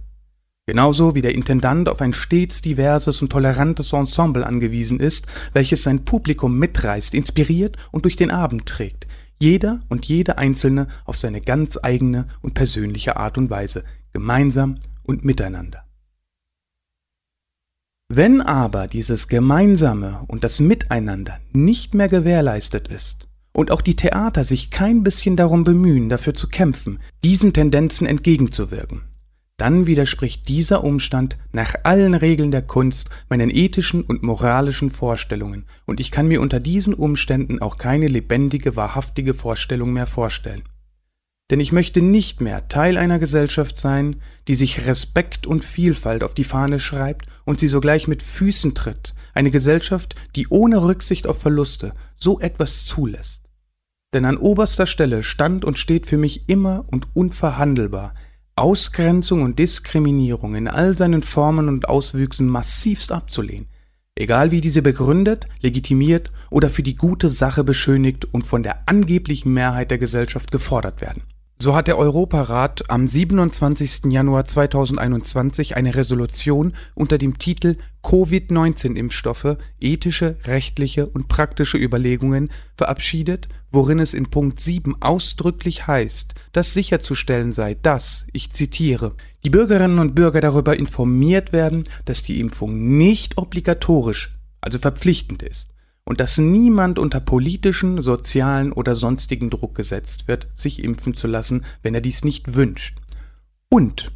Genauso 0.66 1.14
wie 1.14 1.20
der 1.20 1.34
Intendant 1.34 1.90
auf 1.90 2.00
ein 2.00 2.14
stets 2.14 2.62
diverses 2.62 3.20
und 3.20 3.30
tolerantes 3.30 3.92
Ensemble 3.92 4.46
angewiesen 4.46 4.98
ist, 4.98 5.26
welches 5.52 5.82
sein 5.82 6.06
Publikum 6.06 6.58
mitreißt, 6.58 7.12
inspiriert 7.12 7.76
und 7.92 8.06
durch 8.06 8.16
den 8.16 8.30
Abend 8.30 8.64
trägt, 8.64 9.06
jeder 9.38 9.80
und 9.88 10.04
jede 10.06 10.38
Einzelne 10.38 10.88
auf 11.04 11.18
seine 11.18 11.40
ganz 11.40 11.78
eigene 11.82 12.28
und 12.42 12.54
persönliche 12.54 13.16
Art 13.16 13.38
und 13.38 13.50
Weise, 13.50 13.84
gemeinsam 14.12 14.76
und 15.02 15.24
miteinander. 15.24 15.84
Wenn 18.08 18.40
aber 18.42 18.86
dieses 18.86 19.28
Gemeinsame 19.28 20.24
und 20.28 20.44
das 20.44 20.60
Miteinander 20.60 21.40
nicht 21.52 21.94
mehr 21.94 22.08
gewährleistet 22.08 22.88
ist 22.88 23.28
und 23.52 23.70
auch 23.70 23.80
die 23.80 23.96
Theater 23.96 24.44
sich 24.44 24.70
kein 24.70 25.02
bisschen 25.02 25.36
darum 25.36 25.64
bemühen, 25.64 26.08
dafür 26.08 26.34
zu 26.34 26.48
kämpfen, 26.48 27.00
diesen 27.24 27.52
Tendenzen 27.54 28.06
entgegenzuwirken, 28.06 29.02
dann 29.56 29.86
widerspricht 29.86 30.48
dieser 30.48 30.82
Umstand 30.82 31.38
nach 31.52 31.74
allen 31.84 32.14
Regeln 32.14 32.50
der 32.50 32.62
Kunst 32.62 33.10
meinen 33.28 33.50
ethischen 33.50 34.02
und 34.02 34.22
moralischen 34.22 34.90
Vorstellungen, 34.90 35.66
und 35.86 36.00
ich 36.00 36.10
kann 36.10 36.26
mir 36.26 36.40
unter 36.40 36.58
diesen 36.58 36.94
Umständen 36.94 37.60
auch 37.60 37.78
keine 37.78 38.08
lebendige, 38.08 38.74
wahrhaftige 38.74 39.32
Vorstellung 39.34 39.92
mehr 39.92 40.06
vorstellen. 40.06 40.64
Denn 41.50 41.60
ich 41.60 41.72
möchte 41.72 42.00
nicht 42.00 42.40
mehr 42.40 42.68
Teil 42.68 42.96
einer 42.96 43.18
Gesellschaft 43.18 43.78
sein, 43.78 44.22
die 44.48 44.54
sich 44.54 44.86
Respekt 44.86 45.46
und 45.46 45.62
Vielfalt 45.62 46.22
auf 46.22 46.34
die 46.34 46.42
Fahne 46.42 46.80
schreibt 46.80 47.26
und 47.44 47.60
sie 47.60 47.68
sogleich 47.68 48.08
mit 48.08 48.22
Füßen 48.22 48.74
tritt, 48.74 49.14
eine 49.34 49.50
Gesellschaft, 49.50 50.14
die 50.36 50.48
ohne 50.48 50.82
Rücksicht 50.82 51.26
auf 51.26 51.38
Verluste 51.38 51.92
so 52.16 52.40
etwas 52.40 52.86
zulässt. 52.86 53.42
Denn 54.14 54.24
an 54.24 54.38
oberster 54.38 54.86
Stelle 54.86 55.22
stand 55.22 55.64
und 55.64 55.78
steht 55.78 56.06
für 56.06 56.16
mich 56.16 56.48
immer 56.48 56.84
und 56.86 57.08
unverhandelbar 57.14 58.14
Ausgrenzung 58.56 59.42
und 59.42 59.58
Diskriminierung 59.58 60.54
in 60.54 60.68
all 60.68 60.96
seinen 60.96 61.22
Formen 61.22 61.68
und 61.68 61.88
Auswüchsen 61.88 62.46
massivst 62.46 63.10
abzulehnen, 63.10 63.66
egal 64.14 64.52
wie 64.52 64.60
diese 64.60 64.80
begründet, 64.80 65.48
legitimiert 65.60 66.30
oder 66.50 66.70
für 66.70 66.84
die 66.84 66.94
gute 66.94 67.28
Sache 67.28 67.64
beschönigt 67.64 68.26
und 68.32 68.46
von 68.46 68.62
der 68.62 68.88
angeblichen 68.88 69.52
Mehrheit 69.52 69.90
der 69.90 69.98
Gesellschaft 69.98 70.52
gefordert 70.52 71.00
werden. 71.00 71.22
So 71.56 71.74
hat 71.74 71.86
der 71.86 71.98
Europarat 71.98 72.90
am 72.90 73.06
27. 73.06 74.12
Januar 74.12 74.44
2021 74.44 75.76
eine 75.76 75.94
Resolution 75.94 76.74
unter 76.94 77.16
dem 77.16 77.38
Titel 77.38 77.76
Covid-19-Impfstoffe, 78.02 79.56
ethische, 79.80 80.36
rechtliche 80.44 81.06
und 81.06 81.28
praktische 81.28 81.78
Überlegungen 81.78 82.50
verabschiedet, 82.76 83.48
worin 83.70 84.00
es 84.00 84.14
in 84.14 84.30
Punkt 84.30 84.60
7 84.60 85.00
ausdrücklich 85.00 85.86
heißt, 85.86 86.34
dass 86.52 86.74
sicherzustellen 86.74 87.52
sei, 87.52 87.74
dass, 87.74 88.26
ich 88.32 88.52
zitiere, 88.52 89.14
die 89.44 89.50
Bürgerinnen 89.50 90.00
und 90.00 90.14
Bürger 90.16 90.40
darüber 90.40 90.76
informiert 90.76 91.52
werden, 91.52 91.84
dass 92.04 92.24
die 92.24 92.40
Impfung 92.40 92.98
nicht 92.98 93.38
obligatorisch, 93.38 94.36
also 94.60 94.78
verpflichtend 94.78 95.42
ist 95.44 95.73
und 96.04 96.20
dass 96.20 96.38
niemand 96.38 96.98
unter 96.98 97.20
politischen, 97.20 98.00
sozialen 98.02 98.72
oder 98.72 98.94
sonstigen 98.94 99.50
Druck 99.50 99.74
gesetzt 99.74 100.28
wird, 100.28 100.48
sich 100.54 100.82
impfen 100.82 101.14
zu 101.14 101.26
lassen, 101.26 101.64
wenn 101.82 101.94
er 101.94 102.00
dies 102.00 102.24
nicht 102.24 102.54
wünscht. 102.54 102.98
Und 103.70 104.12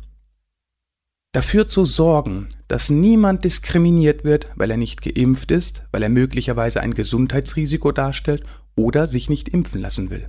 dafür 1.33 1.67
zu 1.67 1.85
sorgen, 1.85 2.49
dass 2.69 2.91
niemand 2.91 3.45
diskriminiert 3.45 4.25
wird, 4.25 4.49
weil 4.57 4.71
er 4.71 4.77
nicht 4.77 5.03
geimpft 5.03 5.51
ist, 5.51 5.85
weil 5.91 6.03
er 6.03 6.11
möglicherweise 6.11 6.81
ein 6.81 6.95
Gesundheitsrisiko 6.95 7.93
darstellt 7.93 8.43
oder 8.77 9.07
sich 9.07 9.31
nicht 9.31 9.49
impfen 9.49 9.81
lassen 9.81 10.11
will. 10.11 10.29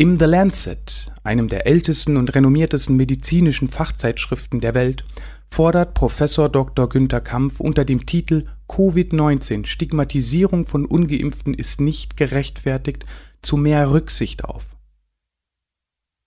Im 0.00 0.18
The 0.18 0.26
Lancet, 0.26 1.12
einem 1.24 1.48
der 1.48 1.66
ältesten 1.66 2.16
und 2.16 2.34
renommiertesten 2.34 2.96
medizinischen 2.96 3.66
Fachzeitschriften 3.66 4.60
der 4.60 4.74
Welt, 4.74 5.04
fordert 5.50 5.94
Professor 5.94 6.48
Dr. 6.48 6.88
Günther 6.88 7.20
Kampf 7.20 7.58
unter 7.58 7.84
dem 7.84 8.06
Titel 8.06 8.46
Covid-19 8.68 9.66
Stigmatisierung 9.66 10.66
von 10.66 10.84
ungeimpften 10.84 11.54
ist 11.54 11.80
nicht 11.80 12.16
gerechtfertigt 12.16 13.06
zu 13.42 13.56
mehr 13.56 13.90
Rücksicht 13.90 14.44
auf. 14.44 14.64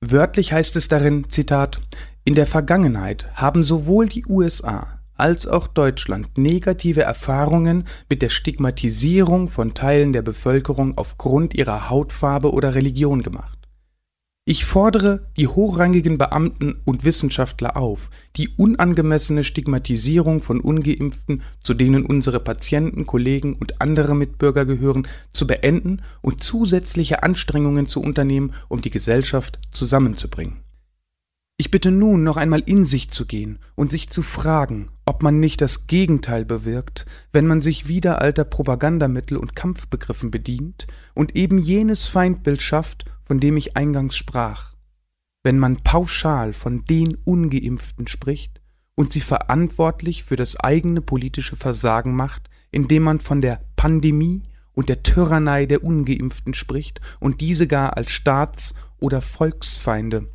Wörtlich 0.03 0.51
heißt 0.51 0.75
es 0.75 0.87
darin, 0.87 1.29
Zitat, 1.29 1.81
in 2.23 2.33
der 2.33 2.47
Vergangenheit 2.47 3.27
haben 3.35 3.63
sowohl 3.63 4.09
die 4.09 4.25
USA 4.25 4.99
als 5.15 5.45
auch 5.45 5.67
Deutschland 5.67 6.35
negative 6.37 7.03
Erfahrungen 7.03 7.85
mit 8.09 8.23
der 8.23 8.29
Stigmatisierung 8.29 9.49
von 9.49 9.75
Teilen 9.75 10.13
der 10.13 10.23
Bevölkerung 10.23 10.97
aufgrund 10.97 11.53
ihrer 11.53 11.91
Hautfarbe 11.91 12.51
oder 12.51 12.73
Religion 12.73 13.21
gemacht. 13.21 13.60
Ich 14.43 14.65
fordere 14.65 15.27
die 15.37 15.45
hochrangigen 15.47 16.17
Beamten 16.17 16.81
und 16.83 17.05
Wissenschaftler 17.05 17.77
auf, 17.77 18.09
die 18.37 18.49
unangemessene 18.49 19.43
Stigmatisierung 19.43 20.41
von 20.41 20.59
ungeimpften, 20.59 21.43
zu 21.61 21.75
denen 21.75 22.03
unsere 22.03 22.39
Patienten, 22.39 23.05
Kollegen 23.05 23.53
und 23.53 23.81
andere 23.81 24.15
Mitbürger 24.15 24.65
gehören, 24.65 25.07
zu 25.31 25.45
beenden 25.45 26.01
und 26.21 26.41
zusätzliche 26.41 27.21
Anstrengungen 27.21 27.87
zu 27.87 28.01
unternehmen, 28.01 28.53
um 28.67 28.81
die 28.81 28.89
Gesellschaft 28.89 29.59
zusammenzubringen. 29.71 30.63
Ich 31.57 31.69
bitte 31.69 31.91
nun 31.91 32.23
noch 32.23 32.37
einmal 32.37 32.63
in 32.65 32.85
sich 32.85 33.11
zu 33.11 33.27
gehen 33.27 33.59
und 33.75 33.91
sich 33.91 34.09
zu 34.09 34.23
fragen, 34.23 34.89
ob 35.05 35.21
man 35.21 35.39
nicht 35.39 35.61
das 35.61 35.85
Gegenteil 35.85 36.45
bewirkt, 36.45 37.05
wenn 37.31 37.45
man 37.45 37.61
sich 37.61 37.87
wieder 37.87 38.19
alter 38.19 38.45
Propagandamittel 38.45 39.37
und 39.37 39.55
Kampfbegriffen 39.55 40.31
bedient 40.31 40.87
und 41.13 41.35
eben 41.35 41.59
jenes 41.59 42.07
Feindbild 42.07 42.63
schafft, 42.63 43.05
von 43.31 43.39
dem 43.39 43.55
ich 43.55 43.77
eingangs 43.77 44.17
sprach, 44.17 44.73
wenn 45.41 45.57
man 45.57 45.77
pauschal 45.77 46.51
von 46.51 46.83
den 46.83 47.15
ungeimpften 47.15 48.07
spricht 48.07 48.59
und 48.93 49.13
sie 49.13 49.21
verantwortlich 49.21 50.25
für 50.25 50.35
das 50.35 50.59
eigene 50.59 50.99
politische 50.99 51.55
Versagen 51.55 52.13
macht, 52.13 52.49
indem 52.71 53.03
man 53.03 53.21
von 53.21 53.39
der 53.39 53.61
Pandemie 53.77 54.43
und 54.73 54.89
der 54.89 55.01
Tyrannei 55.01 55.65
der 55.65 55.81
ungeimpften 55.81 56.53
spricht 56.53 56.99
und 57.21 57.39
diese 57.39 57.67
gar 57.67 57.95
als 57.95 58.11
Staats- 58.11 58.75
oder 58.99 59.21
Volksfeinde 59.21 60.27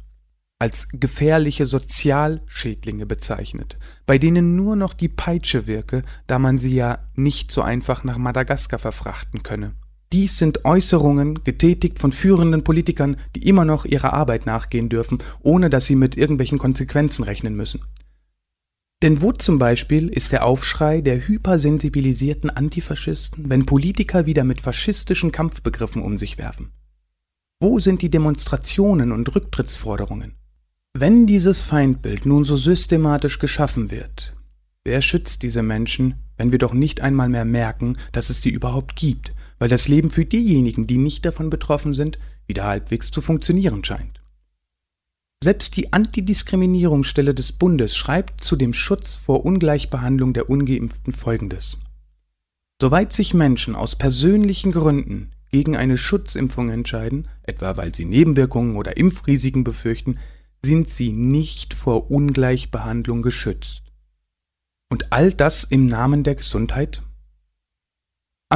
als 0.58 0.88
gefährliche 0.88 1.66
Sozialschädlinge 1.66 3.04
bezeichnet, 3.04 3.76
bei 4.06 4.16
denen 4.16 4.56
nur 4.56 4.74
noch 4.74 4.94
die 4.94 5.10
Peitsche 5.10 5.66
wirke, 5.66 6.02
da 6.26 6.38
man 6.38 6.56
sie 6.56 6.74
ja 6.74 7.00
nicht 7.14 7.52
so 7.52 7.60
einfach 7.60 8.04
nach 8.04 8.16
Madagaskar 8.16 8.78
verfrachten 8.78 9.42
könne. 9.42 9.74
Dies 10.12 10.38
sind 10.38 10.64
Äußerungen, 10.64 11.42
getätigt 11.42 11.98
von 11.98 12.12
führenden 12.12 12.62
Politikern, 12.62 13.16
die 13.34 13.48
immer 13.48 13.64
noch 13.64 13.84
ihrer 13.84 14.12
Arbeit 14.12 14.46
nachgehen 14.46 14.88
dürfen, 14.88 15.18
ohne 15.42 15.68
dass 15.68 15.86
sie 15.86 15.96
mit 15.96 16.16
irgendwelchen 16.16 16.58
Konsequenzen 16.58 17.24
rechnen 17.24 17.56
müssen. 17.56 17.82
Denn 19.02 19.20
wo 19.20 19.32
zum 19.32 19.58
Beispiel 19.58 20.08
ist 20.08 20.32
der 20.32 20.44
Aufschrei 20.44 21.00
der 21.00 21.28
hypersensibilisierten 21.28 22.50
Antifaschisten, 22.50 23.50
wenn 23.50 23.66
Politiker 23.66 24.24
wieder 24.24 24.44
mit 24.44 24.60
faschistischen 24.60 25.32
Kampfbegriffen 25.32 26.00
um 26.00 26.16
sich 26.16 26.38
werfen? 26.38 26.72
Wo 27.60 27.78
sind 27.78 28.00
die 28.00 28.10
Demonstrationen 28.10 29.12
und 29.12 29.34
Rücktrittsforderungen? 29.34 30.34
Wenn 30.94 31.26
dieses 31.26 31.62
Feindbild 31.62 32.24
nun 32.24 32.44
so 32.44 32.56
systematisch 32.56 33.38
geschaffen 33.38 33.90
wird, 33.90 34.34
wer 34.84 35.02
schützt 35.02 35.42
diese 35.42 35.62
Menschen, 35.62 36.14
wenn 36.38 36.52
wir 36.52 36.58
doch 36.58 36.72
nicht 36.72 37.02
einmal 37.02 37.28
mehr 37.28 37.44
merken, 37.44 37.98
dass 38.12 38.30
es 38.30 38.40
sie 38.40 38.50
überhaupt 38.50 38.96
gibt, 38.96 39.34
weil 39.58 39.68
das 39.68 39.88
Leben 39.88 40.10
für 40.10 40.24
diejenigen, 40.24 40.86
die 40.86 40.98
nicht 40.98 41.24
davon 41.24 41.50
betroffen 41.50 41.94
sind, 41.94 42.18
wieder 42.46 42.64
halbwegs 42.64 43.10
zu 43.10 43.20
funktionieren 43.20 43.84
scheint? 43.84 44.20
Selbst 45.42 45.76
die 45.76 45.92
Antidiskriminierungsstelle 45.92 47.34
des 47.34 47.52
Bundes 47.52 47.94
schreibt 47.94 48.42
zu 48.42 48.56
dem 48.56 48.72
Schutz 48.72 49.12
vor 49.12 49.44
Ungleichbehandlung 49.44 50.32
der 50.32 50.48
ungeimpften 50.48 51.12
Folgendes. 51.12 51.78
Soweit 52.80 53.12
sich 53.12 53.34
Menschen 53.34 53.74
aus 53.74 53.96
persönlichen 53.96 54.72
Gründen 54.72 55.32
gegen 55.50 55.76
eine 55.76 55.96
Schutzimpfung 55.96 56.70
entscheiden, 56.70 57.28
etwa 57.42 57.76
weil 57.76 57.94
sie 57.94 58.04
Nebenwirkungen 58.04 58.76
oder 58.76 58.96
Impfrisiken 58.96 59.64
befürchten, 59.64 60.18
sind 60.62 60.88
sie 60.88 61.12
nicht 61.12 61.74
vor 61.74 62.10
Ungleichbehandlung 62.10 63.22
geschützt. 63.22 63.82
Und 64.90 65.12
all 65.12 65.32
das 65.32 65.64
im 65.64 65.86
Namen 65.86 66.24
der 66.24 66.34
Gesundheit? 66.34 67.02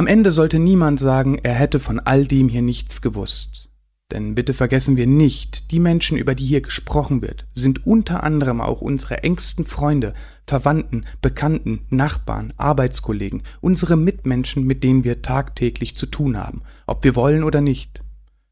Am 0.01 0.07
Ende 0.07 0.31
sollte 0.31 0.57
niemand 0.57 0.99
sagen, 0.99 1.37
er 1.43 1.53
hätte 1.53 1.77
von 1.79 1.99
all 1.99 2.25
dem 2.25 2.49
hier 2.49 2.63
nichts 2.63 3.03
gewusst. 3.03 3.69
Denn 4.11 4.33
bitte 4.33 4.55
vergessen 4.55 4.97
wir 4.97 5.05
nicht, 5.05 5.69
die 5.69 5.77
Menschen, 5.77 6.17
über 6.17 6.33
die 6.33 6.43
hier 6.43 6.61
gesprochen 6.61 7.21
wird, 7.21 7.45
sind 7.53 7.85
unter 7.85 8.23
anderem 8.23 8.61
auch 8.61 8.81
unsere 8.81 9.21
engsten 9.21 9.63
Freunde, 9.63 10.15
Verwandten, 10.47 11.05
Bekannten, 11.21 11.85
Nachbarn, 11.91 12.51
Arbeitskollegen, 12.57 13.43
unsere 13.61 13.95
Mitmenschen, 13.95 14.63
mit 14.65 14.83
denen 14.83 15.03
wir 15.03 15.21
tagtäglich 15.21 15.95
zu 15.95 16.07
tun 16.07 16.35
haben, 16.35 16.63
ob 16.87 17.03
wir 17.03 17.15
wollen 17.15 17.43
oder 17.43 17.61
nicht. 17.61 18.03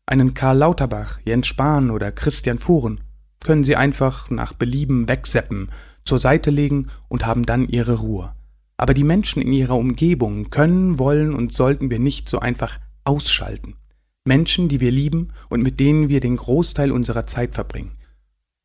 Einen 0.05 0.35
Karl 0.35 0.59
Lauterbach, 0.59 1.17
Jens 1.25 1.47
Spahn 1.47 1.89
oder 1.89 2.11
Christian 2.11 2.59
Fuhren 2.59 3.01
können 3.43 3.63
sie 3.63 3.75
einfach 3.75 4.29
nach 4.29 4.53
Belieben 4.53 5.09
wegseppen, 5.09 5.69
zur 6.03 6.19
Seite 6.19 6.51
legen 6.51 6.89
und 7.07 7.25
haben 7.25 7.41
dann 7.41 7.67
ihre 7.67 7.95
Ruhe. 8.01 8.35
Aber 8.79 8.93
die 8.93 9.03
Menschen 9.03 9.41
in 9.41 9.51
ihrer 9.51 9.75
Umgebung 9.75 10.51
können, 10.51 10.99
wollen 10.99 11.35
und 11.35 11.51
sollten 11.51 11.89
wir 11.89 11.99
nicht 11.99 12.29
so 12.29 12.39
einfach 12.39 12.79
ausschalten. 13.03 13.75
Menschen, 14.23 14.69
die 14.69 14.79
wir 14.79 14.89
lieben 14.89 15.33
und 15.49 15.61
mit 15.61 15.81
denen 15.81 16.07
wir 16.07 16.21
den 16.21 16.37
Großteil 16.37 16.93
unserer 16.93 17.27
Zeit 17.27 17.55
verbringen. 17.55 17.97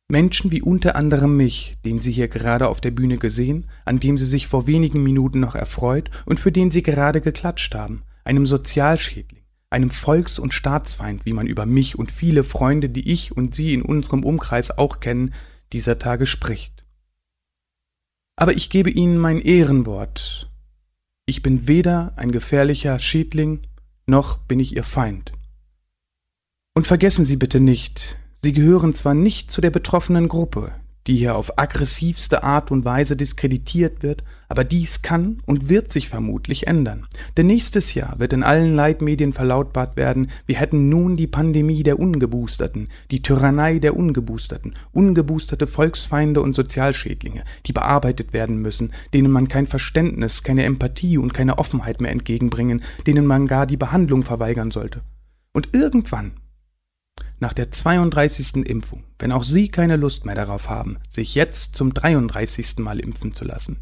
Menschen 0.07 0.51
wie 0.51 0.61
unter 0.61 0.95
anderem 0.95 1.35
mich, 1.35 1.75
den 1.83 1.99
Sie 1.99 2.13
hier 2.13 2.29
gerade 2.29 2.69
auf 2.69 2.79
der 2.79 2.91
Bühne 2.91 3.17
gesehen, 3.17 3.65
an 3.83 3.99
dem 3.99 4.17
Sie 4.17 4.25
sich 4.25 4.47
vor 4.47 4.67
wenigen 4.67 5.03
Minuten 5.03 5.41
noch 5.41 5.53
erfreut 5.53 6.09
und 6.25 6.39
für 6.39 6.53
den 6.53 6.71
Sie 6.71 6.81
gerade 6.81 7.19
geklatscht 7.19 7.75
haben, 7.75 8.03
einem 8.23 8.45
Sozialschädling, 8.45 9.41
einem 9.69 9.89
Volks- 9.89 10.39
und 10.39 10.53
Staatsfeind, 10.53 11.25
wie 11.25 11.33
man 11.33 11.45
über 11.45 11.65
mich 11.65 11.99
und 11.99 12.09
viele 12.09 12.45
Freunde, 12.45 12.87
die 12.87 13.11
ich 13.11 13.35
und 13.35 13.53
Sie 13.53 13.73
in 13.73 13.81
unserem 13.81 14.23
Umkreis 14.23 14.77
auch 14.77 15.01
kennen, 15.01 15.33
dieser 15.73 15.99
Tage 15.99 16.25
spricht. 16.25 16.74
Aber 18.35 18.53
ich 18.53 18.69
gebe 18.69 18.89
Ihnen 18.89 19.17
mein 19.17 19.39
Ehrenwort. 19.39 20.49
Ich 21.25 21.41
bin 21.41 21.67
weder 21.67 22.13
ein 22.17 22.31
gefährlicher 22.31 22.99
Schädling, 22.99 23.61
noch 24.05 24.37
bin 24.37 24.59
ich 24.59 24.75
Ihr 24.75 24.83
Feind. 24.83 25.31
Und 26.73 26.85
vergessen 26.85 27.25
Sie 27.25 27.37
bitte 27.37 27.59
nicht, 27.59 28.17
Sie 28.41 28.53
gehören 28.53 28.93
zwar 28.93 29.13
nicht 29.13 29.49
zu 29.49 29.61
der 29.61 29.71
betroffenen 29.71 30.27
Gruppe, 30.27 30.73
die 31.07 31.15
hier 31.15 31.35
auf 31.35 31.57
aggressivste 31.57 32.43
Art 32.43 32.71
und 32.71 32.85
Weise 32.85 33.15
diskreditiert 33.15 34.01
wird, 34.01 34.23
aber 34.47 34.63
dies 34.63 35.01
kann 35.01 35.39
und 35.45 35.69
wird 35.69 35.91
sich 35.91 36.09
vermutlich 36.09 36.67
ändern. 36.67 37.05
Denn 37.37 37.47
nächstes 37.47 37.93
Jahr 37.93 38.19
wird 38.19 38.33
in 38.33 38.43
allen 38.43 38.75
Leitmedien 38.75 39.33
verlautbart 39.33 39.97
werden, 39.97 40.29
wir 40.45 40.57
hätten 40.57 40.89
nun 40.89 41.15
die 41.17 41.27
Pandemie 41.27 41.83
der 41.83 41.99
Ungeboosterten, 41.99 42.89
die 43.11 43.21
Tyrannei 43.21 43.79
der 43.79 43.95
Ungeboosterten, 43.95 44.73
ungeboosterte 44.91 45.67
Volksfeinde 45.67 46.41
und 46.41 46.55
Sozialschädlinge, 46.55 47.43
die 47.65 47.73
bearbeitet 47.73 48.33
werden 48.33 48.57
müssen, 48.61 48.91
denen 49.13 49.31
man 49.31 49.47
kein 49.47 49.67
Verständnis, 49.67 50.43
keine 50.43 50.63
Empathie 50.63 51.17
und 51.17 51.33
keine 51.33 51.57
Offenheit 51.57 52.01
mehr 52.01 52.11
entgegenbringen, 52.11 52.81
denen 53.07 53.25
man 53.25 53.47
gar 53.47 53.65
die 53.65 53.77
Behandlung 53.77 54.23
verweigern 54.23 54.71
sollte. 54.71 55.01
Und 55.53 55.73
irgendwann 55.73 56.33
nach 57.39 57.53
der 57.53 57.71
32. 57.71 58.65
Impfung, 58.65 59.03
wenn 59.19 59.31
auch 59.31 59.43
Sie 59.43 59.67
keine 59.67 59.95
Lust 59.95 60.25
mehr 60.25 60.35
darauf 60.35 60.69
haben, 60.69 60.97
sich 61.09 61.35
jetzt 61.35 61.75
zum 61.75 61.93
33. 61.93 62.79
Mal 62.79 62.99
impfen 62.99 63.33
zu 63.33 63.45
lassen, 63.45 63.79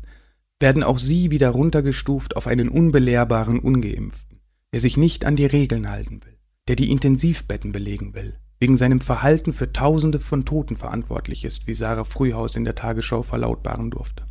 werden 0.60 0.84
auch 0.84 0.98
Sie 0.98 1.32
wieder 1.32 1.50
runtergestuft 1.50 2.36
auf 2.36 2.48
einen 2.48 2.70
unbelehrbaren 2.70 3.60
Ungeimpften, 3.60 4.40
der 4.74 4.80
sich 4.80 4.98
nicht 4.98 5.26
an 5.26 5.36
die 5.36 5.46
Regeln 5.46 5.90
halten 5.90 6.22
will, 6.24 6.38
der 6.68 6.76
die 6.76 6.90
Intensivbetten 6.90 7.72
belegen 7.72 8.14
will, 8.14 8.40
wegen 8.60 8.78
seinem 8.78 9.02
Verhalten 9.02 9.54
für 9.54 9.74
Tausende 9.74 10.20
von 10.20 10.46
Toten 10.46 10.76
verantwortlich 10.76 11.44
ist, 11.44 11.68
wie 11.68 11.74
Sarah 11.74 12.06
Frühhaus 12.06 12.56
in 12.56 12.64
der 12.64 12.76
Tagesschau 12.76 13.24
verlautbaren 13.24 13.92
durfte. 13.92 14.26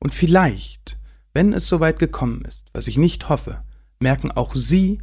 Und 0.00 0.14
vielleicht, 0.14 0.98
wenn 1.32 1.52
es 1.52 1.66
soweit 1.66 1.98
gekommen 1.98 2.42
ist, 2.42 2.66
was 2.72 2.88
ich 2.88 2.98
nicht 2.98 3.28
hoffe, 3.28 3.62
merken 4.00 4.30
auch 4.30 4.54
Sie 4.54 5.00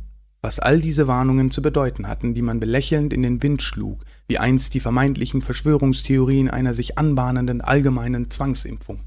was 0.48 0.60
all 0.60 0.80
diese 0.80 1.10
Warnungen 1.10 1.52
zu 1.52 1.62
bedeuten 1.62 2.08
hatten, 2.08 2.34
die 2.34 2.42
man 2.42 2.62
belächelnd 2.62 3.12
in 3.12 3.22
den 3.22 3.44
Wind 3.44 3.62
schlug, 3.62 4.06
wie 4.30 4.38
einst 4.38 4.74
die 4.74 4.80
vermeintlichen 4.80 5.42
Verschwörungstheorien 5.42 6.50
einer 6.50 6.74
sich 6.74 6.98
anbahnenden 6.98 7.60
allgemeinen 7.60 8.32
Zwangsimpfung. 8.32 9.02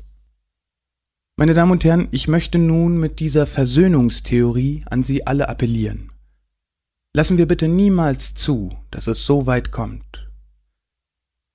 Meine 1.38 1.54
Damen 1.54 1.72
und 1.72 1.82
Herren, 1.82 2.08
ich 2.10 2.28
möchte 2.28 2.58
nun 2.58 2.98
mit 2.98 3.20
dieser 3.20 3.46
Versöhnungstheorie 3.46 4.82
an 4.90 5.02
Sie 5.02 5.26
alle 5.26 5.48
appellieren. 5.48 6.12
Lassen 7.14 7.38
wir 7.38 7.48
bitte 7.48 7.68
niemals 7.68 8.34
zu, 8.34 8.76
dass 8.90 9.06
es 9.06 9.24
so 9.24 9.46
weit 9.46 9.70
kommt. 9.70 10.28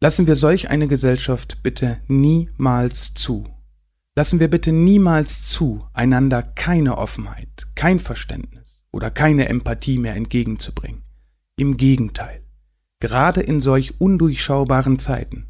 Lassen 0.01 0.25
wir 0.25 0.35
solch 0.35 0.71
eine 0.71 0.87
Gesellschaft 0.87 1.61
bitte 1.61 1.97
niemals 2.07 3.13
zu. 3.13 3.45
Lassen 4.15 4.39
wir 4.39 4.49
bitte 4.49 4.71
niemals 4.71 5.47
zu, 5.47 5.85
einander 5.93 6.41
keine 6.41 6.97
Offenheit, 6.97 7.67
kein 7.75 7.99
Verständnis 7.99 8.64
oder 8.95 9.11
keine 9.11 9.49
Empathie 9.49 9.97
mehr 9.97 10.15
entgegenzubringen. 10.15 11.03
Im 11.57 11.75
Gegenteil, 11.75 12.41
gerade 13.01 13.41
in 13.41 13.59
solch 13.59 13.99
undurchschaubaren 13.99 14.99
Zeiten 14.99 15.47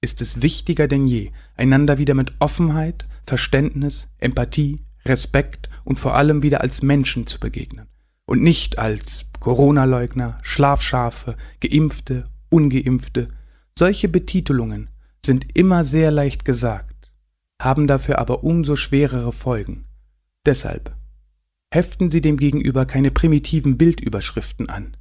ist 0.00 0.20
es 0.20 0.42
wichtiger 0.42 0.88
denn 0.88 1.06
je, 1.06 1.30
einander 1.56 1.98
wieder 1.98 2.14
mit 2.14 2.34
Offenheit, 2.40 3.04
Verständnis, 3.26 4.08
Empathie, 4.18 4.84
Respekt 5.04 5.70
und 5.84 6.00
vor 6.00 6.16
allem 6.16 6.42
wieder 6.42 6.62
als 6.62 6.82
Menschen 6.82 7.28
zu 7.28 7.38
begegnen 7.38 7.86
und 8.24 8.42
nicht 8.42 8.76
als 8.80 9.26
Corona-Leugner, 9.38 10.38
Schlafschafe, 10.42 11.36
Geimpfte, 11.60 12.28
Ungeimpfte. 12.50 13.28
Solche 13.78 14.08
Betitelungen 14.08 14.90
sind 15.24 15.56
immer 15.56 15.84
sehr 15.84 16.10
leicht 16.10 16.44
gesagt, 16.44 17.12
haben 17.62 17.86
dafür 17.86 18.18
aber 18.18 18.42
umso 18.42 18.74
schwerere 18.74 19.30
Folgen. 19.30 19.84
Deshalb 20.44 20.95
Heften 21.76 22.08
Sie 22.08 22.22
dem 22.22 22.38
Gegenüber 22.38 22.86
keine 22.86 23.10
primitiven 23.10 23.76
Bildüberschriften 23.76 24.70
an. 24.70 24.96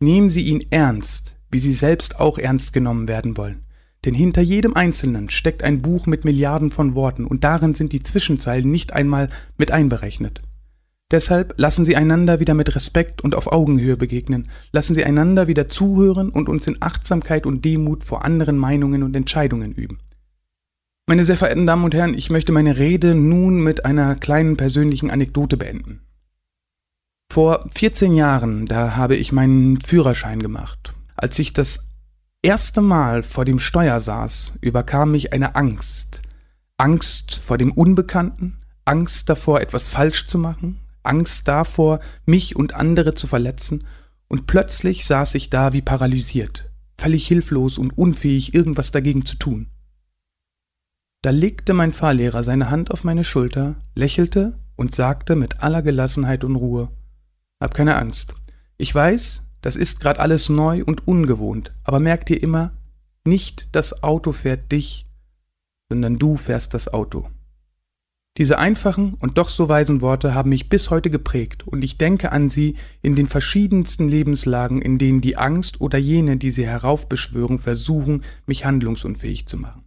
Nehmen 0.00 0.28
Sie 0.28 0.42
ihn 0.46 0.60
ernst, 0.70 1.38
wie 1.52 1.60
Sie 1.60 1.72
selbst 1.72 2.18
auch 2.18 2.36
ernst 2.36 2.72
genommen 2.72 3.06
werden 3.06 3.36
wollen. 3.36 3.62
Denn 4.04 4.12
hinter 4.12 4.42
jedem 4.42 4.74
Einzelnen 4.74 5.30
steckt 5.30 5.62
ein 5.62 5.82
Buch 5.82 6.06
mit 6.06 6.24
Milliarden 6.24 6.72
von 6.72 6.96
Worten 6.96 7.26
und 7.26 7.44
darin 7.44 7.74
sind 7.74 7.92
die 7.92 8.02
Zwischenzeilen 8.02 8.68
nicht 8.68 8.92
einmal 8.92 9.28
mit 9.56 9.70
einberechnet. 9.70 10.40
Deshalb 11.12 11.54
lassen 11.58 11.84
Sie 11.84 11.94
einander 11.94 12.40
wieder 12.40 12.54
mit 12.54 12.74
Respekt 12.74 13.22
und 13.22 13.36
auf 13.36 13.52
Augenhöhe 13.52 13.96
begegnen, 13.96 14.48
lassen 14.72 14.94
Sie 14.94 15.04
einander 15.04 15.46
wieder 15.46 15.68
zuhören 15.68 16.30
und 16.30 16.48
uns 16.48 16.66
in 16.66 16.78
Achtsamkeit 16.80 17.46
und 17.46 17.64
Demut 17.64 18.02
vor 18.02 18.24
anderen 18.24 18.58
Meinungen 18.58 19.04
und 19.04 19.14
Entscheidungen 19.14 19.70
üben. 19.70 20.00
Meine 21.06 21.24
sehr 21.24 21.36
verehrten 21.36 21.68
Damen 21.68 21.84
und 21.84 21.94
Herren, 21.94 22.14
ich 22.14 22.30
möchte 22.30 22.50
meine 22.50 22.78
Rede 22.78 23.14
nun 23.14 23.62
mit 23.62 23.84
einer 23.84 24.16
kleinen 24.16 24.56
persönlichen 24.56 25.12
Anekdote 25.12 25.56
beenden. 25.56 26.00
Vor 27.30 27.68
14 27.74 28.14
Jahren, 28.14 28.66
da 28.66 28.96
habe 28.96 29.16
ich 29.16 29.30
meinen 29.30 29.80
Führerschein 29.80 30.40
gemacht. 30.40 30.94
Als 31.16 31.38
ich 31.38 31.52
das 31.52 31.86
erste 32.42 32.80
Mal 32.80 33.22
vor 33.22 33.44
dem 33.44 33.58
Steuer 33.58 34.00
saß, 34.00 34.54
überkam 34.60 35.10
mich 35.10 35.32
eine 35.32 35.54
Angst. 35.54 36.22
Angst 36.78 37.34
vor 37.34 37.58
dem 37.58 37.72
Unbekannten, 37.72 38.58
Angst 38.84 39.28
davor, 39.28 39.60
etwas 39.60 39.88
falsch 39.88 40.26
zu 40.26 40.38
machen, 40.38 40.78
Angst 41.02 41.46
davor, 41.48 42.00
mich 42.24 42.56
und 42.56 42.74
andere 42.74 43.14
zu 43.14 43.26
verletzen, 43.26 43.84
und 44.28 44.46
plötzlich 44.46 45.06
saß 45.06 45.34
ich 45.34 45.50
da 45.50 45.72
wie 45.72 45.82
paralysiert, 45.82 46.70
völlig 46.98 47.26
hilflos 47.28 47.78
und 47.78 47.96
unfähig, 47.98 48.54
irgendwas 48.54 48.92
dagegen 48.92 49.24
zu 49.24 49.36
tun. 49.36 49.68
Da 51.22 51.30
legte 51.30 51.74
mein 51.74 51.92
Fahrlehrer 51.92 52.42
seine 52.42 52.70
Hand 52.70 52.90
auf 52.90 53.04
meine 53.04 53.24
Schulter, 53.24 53.76
lächelte 53.94 54.58
und 54.76 54.94
sagte 54.94 55.36
mit 55.36 55.62
aller 55.62 55.82
Gelassenheit 55.82 56.44
und 56.44 56.56
Ruhe 56.56 56.88
hab 57.60 57.74
keine 57.74 57.96
Angst. 57.96 58.34
Ich 58.76 58.94
weiß, 58.94 59.46
das 59.62 59.76
ist 59.76 60.00
gerade 60.00 60.20
alles 60.20 60.48
neu 60.48 60.84
und 60.84 61.08
ungewohnt, 61.08 61.72
aber 61.84 62.00
merk 62.00 62.26
dir 62.26 62.42
immer, 62.42 62.72
nicht 63.24 63.68
das 63.72 64.02
Auto 64.02 64.32
fährt 64.32 64.70
dich, 64.70 65.06
sondern 65.88 66.18
du 66.18 66.36
fährst 66.36 66.74
das 66.74 66.92
Auto. 66.92 67.28
Diese 68.36 68.58
einfachen 68.58 69.14
und 69.14 69.38
doch 69.38 69.48
so 69.48 69.68
weisen 69.70 70.02
Worte 70.02 70.34
haben 70.34 70.50
mich 70.50 70.68
bis 70.68 70.90
heute 70.90 71.08
geprägt 71.08 71.66
und 71.66 71.82
ich 71.82 71.96
denke 71.96 72.32
an 72.32 72.50
sie 72.50 72.76
in 73.00 73.16
den 73.16 73.26
verschiedensten 73.26 74.08
Lebenslagen, 74.08 74.82
in 74.82 74.98
denen 74.98 75.22
die 75.22 75.38
Angst 75.38 75.80
oder 75.80 75.96
jene, 75.96 76.36
die 76.36 76.50
sie 76.50 76.66
heraufbeschwören, 76.66 77.58
versuchen, 77.58 78.24
mich 78.44 78.66
handlungsunfähig 78.66 79.46
zu 79.46 79.56
machen. 79.56 79.85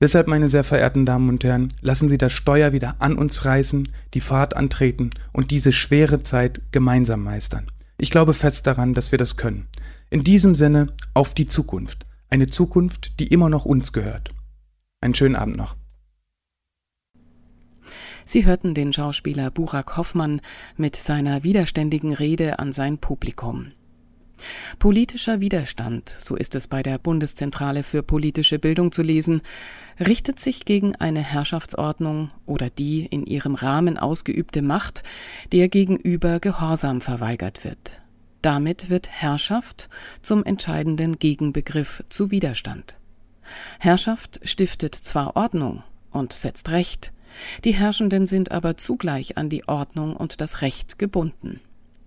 Deshalb, 0.00 0.26
meine 0.26 0.50
sehr 0.50 0.64
verehrten 0.64 1.06
Damen 1.06 1.30
und 1.30 1.42
Herren, 1.42 1.72
lassen 1.80 2.10
Sie 2.10 2.18
das 2.18 2.32
Steuer 2.32 2.72
wieder 2.72 2.96
an 2.98 3.16
uns 3.16 3.46
reißen, 3.46 3.88
die 4.12 4.20
Fahrt 4.20 4.54
antreten 4.54 5.10
und 5.32 5.50
diese 5.50 5.72
schwere 5.72 6.22
Zeit 6.22 6.60
gemeinsam 6.70 7.22
meistern. 7.22 7.70
Ich 7.96 8.10
glaube 8.10 8.34
fest 8.34 8.66
daran, 8.66 8.92
dass 8.92 9.10
wir 9.10 9.18
das 9.18 9.38
können. 9.38 9.68
In 10.10 10.22
diesem 10.22 10.54
Sinne 10.54 10.88
auf 11.14 11.32
die 11.32 11.46
Zukunft. 11.46 12.04
Eine 12.28 12.48
Zukunft, 12.48 13.18
die 13.20 13.28
immer 13.28 13.48
noch 13.48 13.64
uns 13.64 13.94
gehört. 13.94 14.30
Einen 15.00 15.14
schönen 15.14 15.36
Abend 15.36 15.56
noch. 15.56 15.76
Sie 18.26 18.44
hörten 18.44 18.74
den 18.74 18.92
Schauspieler 18.92 19.50
Burak 19.50 19.96
Hoffmann 19.96 20.42
mit 20.76 20.96
seiner 20.96 21.42
widerständigen 21.42 22.12
Rede 22.12 22.58
an 22.58 22.72
sein 22.72 22.98
Publikum. 22.98 23.68
Politischer 24.78 25.40
Widerstand, 25.40 26.14
so 26.18 26.36
ist 26.36 26.54
es 26.54 26.68
bei 26.68 26.82
der 26.82 26.98
Bundeszentrale 26.98 27.82
für 27.82 28.02
politische 28.02 28.58
Bildung 28.58 28.92
zu 28.92 29.02
lesen, 29.02 29.42
richtet 29.98 30.40
sich 30.40 30.64
gegen 30.64 30.94
eine 30.96 31.20
Herrschaftsordnung 31.20 32.30
oder 32.44 32.70
die 32.70 33.06
in 33.06 33.24
ihrem 33.24 33.54
Rahmen 33.54 33.98
ausgeübte 33.98 34.62
Macht, 34.62 35.02
der 35.52 35.68
gegenüber 35.68 36.40
Gehorsam 36.40 37.00
verweigert 37.00 37.64
wird. 37.64 38.02
Damit 38.42 38.90
wird 38.90 39.08
Herrschaft 39.08 39.88
zum 40.22 40.44
entscheidenden 40.44 41.18
Gegenbegriff 41.18 42.04
zu 42.08 42.30
Widerstand. 42.30 42.96
Herrschaft 43.78 44.40
stiftet 44.44 44.94
zwar 44.94 45.36
Ordnung 45.36 45.82
und 46.10 46.32
setzt 46.32 46.68
Recht, 46.70 47.12
die 47.64 47.74
Herrschenden 47.74 48.26
sind 48.26 48.50
aber 48.50 48.76
zugleich 48.76 49.36
an 49.36 49.48
die 49.48 49.68
Ordnung 49.68 50.16
und 50.16 50.40
das 50.40 50.62
Recht 50.62 50.98
gebunden. 50.98 51.60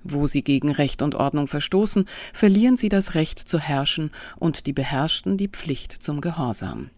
Wo 0.04 0.28
sie 0.28 0.44
gegen 0.44 0.72
Recht 0.72 1.02
und 1.02 1.16
Ordnung 1.16 1.48
verstoßen, 1.48 2.06
verlieren 2.34 2.78
sie 2.78 2.90
das 2.90 3.16
Recht 3.16 3.40
zu 3.40 3.60
herrschen 3.60 4.12
und 4.38 4.66
die 4.66 4.74
Beherrschten 4.74 5.38
die 5.38 5.50
Pflicht 5.50 5.92
zum 5.92 6.22
Gehorsam. 6.22 6.90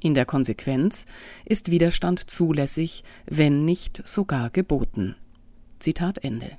In 0.00 0.12
der 0.14 0.26
Konsequenz 0.26 1.06
ist 1.46 1.70
Widerstand 1.70 2.28
zulässig, 2.28 3.04
wenn 3.24 3.64
nicht 3.64 4.06
sogar 4.06 4.50
geboten. 4.50 5.16
Zitat 5.78 6.22
Ende. 6.22 6.50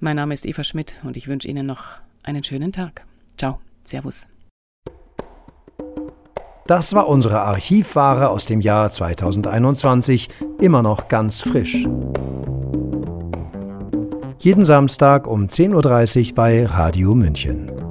Mein 0.00 0.16
Name 0.16 0.34
ist 0.34 0.46
Eva 0.46 0.64
Schmidt 0.64 1.00
und 1.04 1.16
ich 1.16 1.28
wünsche 1.28 1.48
Ihnen 1.48 1.64
noch 1.64 2.00
einen 2.24 2.42
schönen 2.42 2.72
Tag. 2.72 3.06
Ciao, 3.36 3.60
Servus. 3.82 4.26
Das 6.66 6.94
war 6.94 7.06
unsere 7.06 7.42
Archivware 7.42 8.30
aus 8.30 8.44
dem 8.44 8.60
Jahr 8.60 8.90
2021, 8.90 10.28
immer 10.58 10.82
noch 10.82 11.06
ganz 11.06 11.40
frisch. 11.40 11.86
Jeden 14.46 14.64
Samstag 14.64 15.26
um 15.26 15.48
10.30 15.48 16.28
Uhr 16.28 16.34
bei 16.36 16.66
Radio 16.66 17.16
München. 17.16 17.85